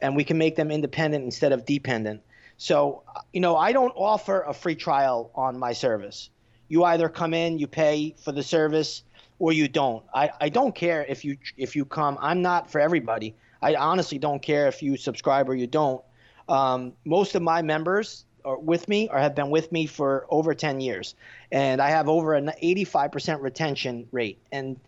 and 0.00 0.16
we 0.16 0.24
can 0.24 0.36
make 0.36 0.56
them 0.56 0.70
independent 0.70 1.24
instead 1.24 1.52
of 1.52 1.64
dependent. 1.64 2.20
So, 2.56 3.02
you 3.32 3.40
know, 3.40 3.56
I 3.56 3.72
don't 3.72 3.92
offer 3.96 4.42
a 4.42 4.52
free 4.52 4.74
trial 4.74 5.30
on 5.34 5.58
my 5.58 5.72
service. 5.72 6.30
You 6.68 6.84
either 6.84 7.08
come 7.08 7.34
in, 7.34 7.58
you 7.58 7.66
pay 7.66 8.14
for 8.18 8.32
the 8.32 8.42
service, 8.42 9.02
or 9.38 9.52
you 9.52 9.68
don't. 9.68 10.04
I, 10.14 10.30
I 10.40 10.48
don't 10.48 10.74
care 10.74 11.04
if 11.08 11.24
you 11.24 11.36
if 11.56 11.74
you 11.74 11.84
come. 11.84 12.18
I'm 12.20 12.42
not 12.42 12.70
for 12.70 12.80
everybody. 12.80 13.34
I 13.60 13.74
honestly 13.74 14.18
don't 14.18 14.42
care 14.42 14.68
if 14.68 14.82
you 14.82 14.96
subscribe 14.96 15.48
or 15.48 15.54
you 15.54 15.66
don't. 15.66 16.02
Um, 16.48 16.92
most 17.04 17.34
of 17.34 17.42
my 17.42 17.62
members 17.62 18.24
are 18.44 18.58
with 18.58 18.88
me 18.88 19.08
or 19.10 19.18
have 19.18 19.34
been 19.34 19.50
with 19.50 19.70
me 19.70 19.86
for 19.86 20.26
over 20.30 20.54
10 20.54 20.80
years, 20.80 21.14
and 21.50 21.80
I 21.80 21.90
have 21.90 22.08
over 22.08 22.34
an 22.34 22.52
85% 22.62 23.40
retention 23.40 24.06
rate. 24.12 24.38
And 24.50 24.78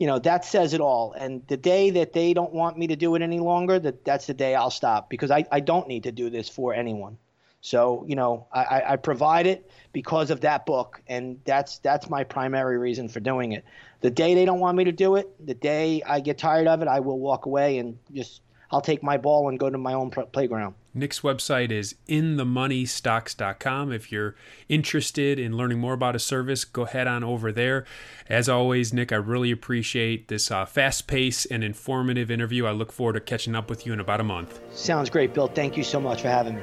you 0.00 0.06
know 0.06 0.18
that 0.18 0.44
says 0.44 0.72
it 0.72 0.80
all. 0.80 1.12
And 1.12 1.46
the 1.46 1.58
day 1.58 1.90
that 1.90 2.14
they 2.14 2.32
don't 2.32 2.54
want 2.54 2.78
me 2.78 2.86
to 2.88 2.96
do 2.96 3.14
it 3.14 3.22
any 3.22 3.38
longer, 3.38 3.78
that 3.78 4.04
that's 4.04 4.26
the 4.26 4.34
day 4.34 4.54
I'll 4.54 4.70
stop 4.70 5.10
because 5.10 5.30
I, 5.30 5.44
I 5.52 5.60
don't 5.60 5.86
need 5.86 6.04
to 6.04 6.12
do 6.12 6.30
this 6.30 6.48
for 6.48 6.74
anyone. 6.74 7.18
So 7.60 8.06
you 8.08 8.16
know 8.16 8.46
I, 8.50 8.82
I 8.88 8.96
provide 8.96 9.46
it 9.46 9.70
because 9.92 10.30
of 10.30 10.40
that 10.40 10.64
book, 10.64 11.02
and 11.06 11.38
that's 11.44 11.78
that's 11.78 12.08
my 12.08 12.24
primary 12.24 12.78
reason 12.78 13.08
for 13.08 13.20
doing 13.20 13.52
it. 13.52 13.62
The 14.00 14.10
day 14.10 14.34
they 14.34 14.46
don't 14.46 14.60
want 14.60 14.78
me 14.78 14.84
to 14.84 14.92
do 14.92 15.16
it, 15.16 15.28
the 15.46 15.54
day 15.54 16.02
I 16.06 16.20
get 16.20 16.38
tired 16.38 16.66
of 16.66 16.80
it, 16.80 16.88
I 16.88 17.00
will 17.00 17.18
walk 17.18 17.44
away 17.44 17.76
and 17.76 17.98
just 18.14 18.40
I'll 18.70 18.80
take 18.80 19.02
my 19.02 19.16
ball 19.16 19.48
and 19.48 19.58
go 19.58 19.68
to 19.68 19.78
my 19.78 19.94
own 19.94 20.10
playground. 20.10 20.74
Nick's 20.92 21.20
website 21.20 21.70
is 21.70 21.94
inthemoneystocks.com. 22.08 23.92
If 23.92 24.10
you're 24.10 24.34
interested 24.68 25.38
in 25.38 25.56
learning 25.56 25.78
more 25.78 25.92
about 25.92 26.16
a 26.16 26.18
service, 26.18 26.64
go 26.64 26.84
head 26.84 27.06
on 27.06 27.22
over 27.22 27.52
there. 27.52 27.84
As 28.28 28.48
always, 28.48 28.92
Nick, 28.92 29.12
I 29.12 29.16
really 29.16 29.50
appreciate 29.50 30.28
this 30.28 30.50
uh, 30.50 30.64
fast 30.64 31.06
paced 31.06 31.46
and 31.50 31.62
informative 31.62 32.30
interview. 32.30 32.66
I 32.66 32.72
look 32.72 32.92
forward 32.92 33.14
to 33.14 33.20
catching 33.20 33.54
up 33.54 33.70
with 33.70 33.86
you 33.86 33.92
in 33.92 34.00
about 34.00 34.20
a 34.20 34.24
month. 34.24 34.60
Sounds 34.76 35.10
great, 35.10 35.32
Bill. 35.32 35.48
Thank 35.48 35.76
you 35.76 35.84
so 35.84 36.00
much 36.00 36.22
for 36.22 36.28
having 36.28 36.56
me. 36.56 36.62